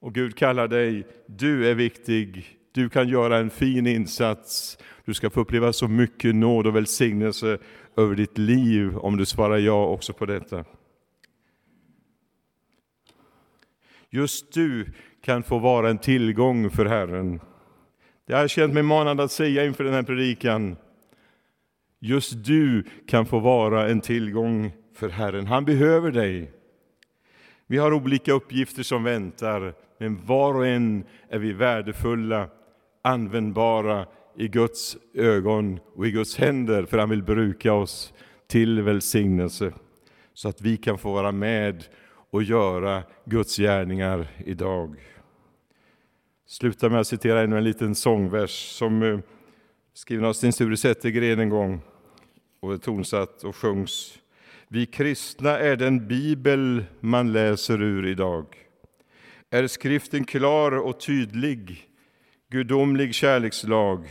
och 0.00 0.14
Gud 0.14 0.36
kallar 0.36 0.68
dig. 0.68 1.06
Du 1.26 1.70
är 1.70 1.74
viktig. 1.74 2.46
Du 2.72 2.88
kan 2.88 3.08
göra 3.08 3.38
en 3.38 3.50
fin 3.50 3.86
insats. 3.86 4.78
Du 5.04 5.14
ska 5.14 5.30
få 5.30 5.40
uppleva 5.40 5.72
så 5.72 5.88
mycket 5.88 6.34
nåd 6.34 6.66
och 6.66 6.76
välsignelse 6.76 7.58
över 7.96 8.14
ditt 8.14 8.38
liv 8.38 8.96
om 8.98 9.16
du 9.16 9.26
svarar 9.26 9.58
ja 9.58 9.86
också 9.86 10.12
på 10.12 10.26
detta. 10.26 10.64
Just 14.14 14.52
du 14.52 14.86
kan 15.24 15.42
få 15.42 15.58
vara 15.58 15.90
en 15.90 15.98
tillgång 15.98 16.70
för 16.70 16.86
Herren. 16.86 17.40
Det 18.26 18.34
har 18.34 18.40
jag 18.40 18.50
känt 18.50 18.74
mig 18.74 18.82
manad 18.82 19.20
att 19.20 19.32
säga 19.32 19.64
inför 19.64 19.84
den 19.84 19.94
här 19.94 20.02
predikan. 20.02 20.76
Just 22.00 22.44
du 22.44 22.84
kan 23.06 23.26
få 23.26 23.38
vara 23.38 23.88
en 23.88 24.00
tillgång 24.00 24.72
för 24.94 25.08
Herren. 25.08 25.46
Han 25.46 25.64
behöver 25.64 26.10
dig. 26.10 26.52
Vi 27.66 27.78
har 27.78 27.92
olika 27.92 28.32
uppgifter 28.32 28.82
som 28.82 29.04
väntar, 29.04 29.74
men 29.98 30.26
var 30.26 30.54
och 30.54 30.66
en 30.66 31.04
är 31.28 31.38
vi 31.38 31.52
värdefulla, 31.52 32.48
användbara 33.02 34.06
i 34.36 34.48
Guds 34.48 34.96
ögon 35.14 35.80
och 35.94 36.06
i 36.06 36.10
Guds 36.10 36.36
händer, 36.36 36.84
för 36.84 36.98
han 36.98 37.10
vill 37.10 37.22
bruka 37.22 37.72
oss 37.72 38.12
till 38.46 38.82
välsignelse, 38.82 39.72
så 40.34 40.48
att 40.48 40.60
vi 40.60 40.76
kan 40.76 40.98
få 40.98 41.12
vara 41.12 41.32
med 41.32 41.84
och 42.32 42.42
göra 42.42 43.02
Guds 43.24 43.56
gärningar 43.56 44.26
idag. 44.44 44.96
Sluta 46.46 46.88
med 46.88 47.00
att 47.00 47.06
citera 47.06 47.40
ännu 47.40 47.58
en 47.58 47.64
liten 47.64 47.94
sångvers 47.94 48.68
som 48.68 49.02
eh, 49.02 49.18
skriven 49.94 50.24
av 50.24 50.32
Sten 50.32 50.52
Sture 50.52 50.76
Zettergren 50.76 51.40
en 51.40 51.48
gång 51.48 51.80
och 52.60 52.72
är 52.72 52.78
tonsatt 52.78 53.44
och 53.44 53.56
sjungs. 53.56 54.18
Vi 54.68 54.86
kristna 54.86 55.58
är 55.58 55.76
den 55.76 56.08
bibel 56.08 56.84
man 57.00 57.32
läser 57.32 57.82
ur 57.82 58.06
idag. 58.06 58.46
Är 59.50 59.66
skriften 59.66 60.24
klar 60.24 60.72
och 60.72 61.00
tydlig, 61.00 61.88
gudomlig 62.50 63.14
kärlekslag. 63.14 64.08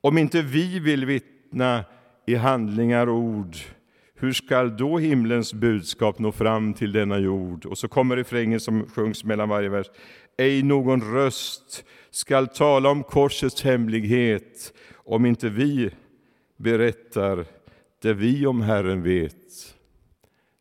Om 0.00 0.18
inte 0.18 0.42
vi 0.42 0.78
vill 0.78 1.06
vittna 1.06 1.84
i 2.26 2.34
handlingar 2.34 3.06
och 3.06 3.18
ord, 3.18 3.56
hur 4.18 4.32
skall 4.32 4.76
då 4.76 4.98
himlens 4.98 5.54
budskap 5.54 6.18
nå 6.18 6.32
fram 6.32 6.74
till 6.74 6.92
denna 6.92 7.18
jord? 7.18 7.66
Och 7.66 7.78
så 7.78 7.88
kommer 7.88 8.16
refrängen 8.16 8.60
som 8.60 8.88
sjungs 8.88 9.24
mellan 9.24 9.48
varje 9.48 9.68
vers. 9.68 9.86
Ej 10.38 10.62
någon 10.62 11.14
röst 11.14 11.84
skall 12.10 12.48
tala 12.48 12.90
om 12.90 13.02
korsets 13.02 13.62
hemlighet, 13.62 14.72
om 14.94 15.26
inte 15.26 15.48
vi 15.48 15.90
berättar 16.56 17.44
det 18.02 18.14
vi 18.14 18.46
om 18.46 18.60
Herren 18.60 19.02
vet. 19.02 19.74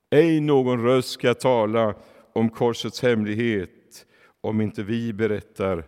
Ej 0.10 0.40
någon 0.40 0.84
röst 0.84 1.10
ska 1.10 1.34
tala 1.34 1.96
om 2.34 2.50
korsets 2.50 3.02
hemlighet, 3.02 4.06
om 4.42 4.62
inte 4.62 4.84
vi 4.84 5.14
berättar 5.14 5.86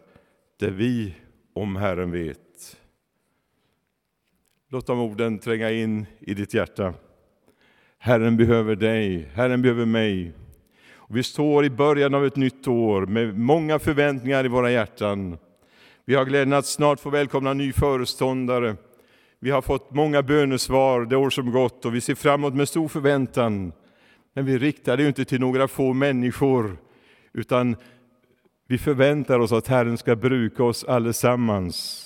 det 0.59 0.69
vi 0.69 1.15
om 1.53 1.75
Herren 1.75 2.11
vet. 2.11 2.77
Låt 4.69 4.87
de 4.87 4.99
orden 4.99 5.39
tränga 5.39 5.71
in 5.71 6.05
i 6.19 6.33
ditt 6.33 6.53
hjärta. 6.53 6.93
Herren 7.99 8.37
behöver 8.37 8.75
dig, 8.75 9.29
Herren 9.33 9.61
behöver 9.61 9.85
mig. 9.85 10.33
Och 10.93 11.17
vi 11.17 11.23
står 11.23 11.65
i 11.65 11.69
början 11.69 12.13
av 12.13 12.25
ett 12.25 12.35
nytt 12.35 12.67
år 12.67 13.05
med 13.05 13.39
många 13.39 13.79
förväntningar 13.79 14.45
i 14.45 14.47
våra 14.47 14.71
hjärtan. 14.71 15.37
Vi 16.05 16.15
har 16.15 16.25
glädjen 16.25 16.53
att 16.53 16.65
snart 16.65 16.99
få 16.99 17.09
välkomna 17.09 17.51
en 17.51 17.57
ny 17.57 17.73
föreståndare. 17.73 18.75
Vi 19.39 19.51
har 19.51 19.61
fått 19.61 19.93
många 19.93 20.21
bönesvar 20.21 21.05
det 21.05 21.15
år 21.15 21.29
som 21.29 21.51
gått 21.51 21.85
och 21.85 21.95
vi 21.95 22.01
ser 22.01 22.15
framåt 22.15 22.53
med 22.53 22.69
stor 22.69 22.87
förväntan. 22.87 23.73
Men 24.33 24.45
vi 24.45 24.57
riktar 24.57 24.97
det 24.97 25.07
inte 25.07 25.25
till 25.25 25.39
några 25.39 25.67
få 25.67 25.93
människor, 25.93 26.77
utan 27.33 27.75
vi 28.67 28.77
förväntar 28.77 29.39
oss 29.39 29.51
att 29.51 29.67
Herren 29.67 29.97
ska 29.97 30.15
bruka 30.15 30.63
oss 30.63 30.83
allesammans 30.83 32.03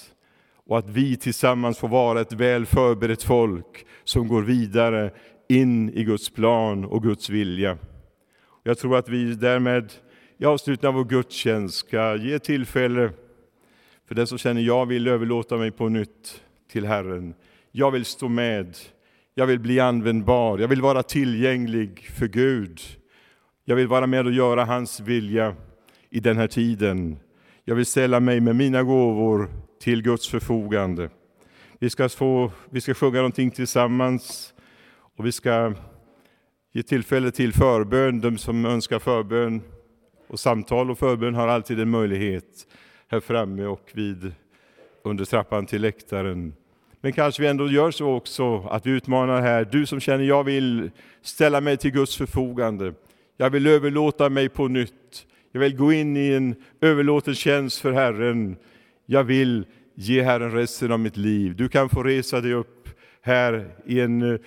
och 0.65 0.77
att 0.77 0.89
vi 0.89 1.17
tillsammans 1.17 1.77
får 1.77 1.87
vara 1.87 2.21
ett 2.21 2.33
väl 2.33 2.65
förberett 2.65 3.23
folk 3.23 3.85
som 4.03 4.27
går 4.27 4.41
vidare 4.41 5.11
in 5.51 5.89
i 5.89 6.03
Guds 6.03 6.29
plan 6.29 6.85
och 6.85 7.03
Guds 7.03 7.29
vilja. 7.29 7.77
Jag 8.63 8.77
tror 8.77 8.97
att 8.97 9.09
vi 9.09 9.35
därmed 9.35 9.93
i 10.37 10.45
avslutningen 10.45 10.95
av 10.95 11.03
vår 11.03 11.09
gudstjänst 11.09 11.75
ska 11.75 12.15
ge 12.15 12.39
tillfälle 12.39 13.09
för 14.07 14.15
den 14.15 14.27
som 14.27 14.37
känner 14.37 14.61
jag 14.61 14.85
vill 14.85 15.07
överlåta 15.07 15.57
mig 15.57 15.71
på 15.71 15.89
nytt 15.89 16.41
till 16.71 16.85
Herren. 16.85 17.33
Jag 17.71 17.91
vill 17.91 18.05
stå 18.05 18.27
med, 18.27 18.77
jag 19.35 19.47
vill 19.47 19.59
bli 19.59 19.79
användbar, 19.79 20.59
jag 20.59 20.67
vill 20.67 20.81
vara 20.81 21.03
tillgänglig 21.03 22.09
för 22.17 22.27
Gud. 22.27 22.79
Jag 23.65 23.75
vill 23.75 23.87
vara 23.87 24.07
med 24.07 24.25
och 24.25 24.31
göra 24.31 24.65
hans 24.65 24.99
vilja 24.99 25.55
i 26.09 26.19
den 26.19 26.37
här 26.37 26.47
tiden. 26.47 27.17
Jag 27.65 27.75
vill 27.75 27.85
ställa 27.85 28.19
mig 28.19 28.39
med 28.39 28.55
mina 28.55 28.83
gåvor 28.83 29.49
till 29.81 30.01
Guds 30.01 30.29
förfogande. 30.29 31.09
Vi 31.79 31.89
ska, 31.89 32.09
få, 32.09 32.51
vi 32.69 32.81
ska 32.81 32.93
sjunga 32.93 33.17
någonting 33.17 33.51
tillsammans 33.51 34.53
och 35.21 35.27
vi 35.27 35.31
ska 35.31 35.73
ge 36.71 36.83
tillfälle 36.83 37.31
till 37.31 37.53
förbön. 37.53 38.21
De 38.21 38.37
som 38.37 38.65
önskar 38.65 38.99
förbön 38.99 39.61
och 40.27 40.39
samtal 40.39 40.91
och 40.91 40.99
förbön 40.99 41.35
har 41.35 41.47
alltid 41.47 41.79
en 41.79 41.89
möjlighet 41.89 42.67
här 43.07 43.19
framme 43.19 43.65
och 43.65 43.91
vid 43.93 44.33
under 45.03 45.25
trappan 45.25 45.65
till 45.65 45.81
läktaren. 45.81 46.53
Men 47.01 47.13
kanske 47.13 47.41
vi 47.41 47.47
ändå 47.47 47.67
gör 47.69 47.91
så 47.91 48.13
också 48.13 48.59
att 48.59 48.85
vi 48.85 48.91
utmanar 48.91 49.41
här, 49.41 49.67
du 49.71 49.85
som 49.85 49.99
känner 49.99 50.23
jag 50.23 50.43
vill 50.43 50.91
ställa 51.21 51.61
mig 51.61 51.77
till 51.77 51.91
Guds 51.91 52.17
förfogande. 52.17 52.93
Jag 53.37 53.49
vill 53.49 53.67
överlåta 53.67 54.29
mig 54.29 54.49
på 54.49 54.67
nytt. 54.67 55.25
Jag 55.51 55.61
vill 55.61 55.77
gå 55.77 55.93
in 55.93 56.17
i 56.17 56.33
en 56.33 56.55
överlåten 56.81 57.35
tjänst 57.35 57.79
för 57.79 57.91
Herren. 57.91 58.55
Jag 59.05 59.23
vill 59.23 59.65
ge 59.95 60.21
Herren 60.21 60.51
resten 60.51 60.91
av 60.91 60.99
mitt 60.99 61.17
liv. 61.17 61.55
Du 61.55 61.69
kan 61.69 61.89
få 61.89 62.03
resa 62.03 62.41
dig 62.41 62.53
upp 62.53 62.81
här 63.21 63.75
i 63.85 63.99
en 63.99 64.21
eh, 64.21 64.39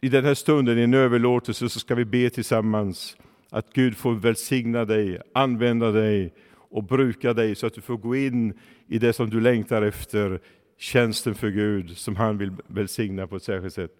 i 0.00 0.08
den 0.08 0.24
här 0.24 0.34
stunden, 0.34 0.78
i 0.78 0.82
en 0.82 0.94
överlåtelse, 0.94 1.68
så 1.68 1.78
ska 1.78 1.94
vi 1.94 2.04
be 2.04 2.30
tillsammans 2.30 3.16
att 3.50 3.72
Gud 3.72 3.96
får 3.96 4.14
välsigna 4.14 4.84
dig, 4.84 5.20
använda 5.34 5.90
dig 5.90 6.32
och 6.70 6.84
bruka 6.84 7.32
dig 7.32 7.54
så 7.54 7.66
att 7.66 7.74
du 7.74 7.80
får 7.80 7.96
gå 7.96 8.16
in 8.16 8.54
i 8.88 8.98
det 8.98 9.12
som 9.12 9.30
du 9.30 9.40
längtar 9.40 9.82
efter, 9.82 10.40
tjänsten 10.78 11.34
för 11.34 11.50
Gud 11.50 11.96
som 11.96 12.16
han 12.16 12.38
vill 12.38 12.52
välsigna 12.66 13.26
på 13.26 13.36
ett 13.36 13.42
särskilt 13.42 13.74
sätt. 13.74 13.90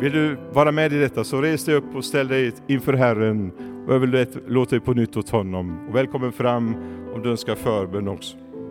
Vill 0.00 0.12
du 0.12 0.36
vara 0.52 0.72
med 0.72 0.92
i 0.92 0.98
detta 0.98 1.24
så 1.24 1.40
res 1.40 1.64
dig 1.64 1.74
upp 1.74 1.94
och 1.94 2.04
ställ 2.04 2.28
dig 2.28 2.52
inför 2.68 2.92
Herren 2.92 3.52
och 3.86 3.94
överlåt 3.94 4.70
dig 4.70 4.80
på 4.80 4.92
nytt 4.92 5.16
åt 5.16 5.30
honom. 5.30 5.88
Och 5.88 5.94
välkommen 5.94 6.32
fram 6.32 6.74
om 7.14 7.22
du 7.22 7.30
önskar 7.30 7.54
förbön 7.54 8.08
också. 8.08 8.51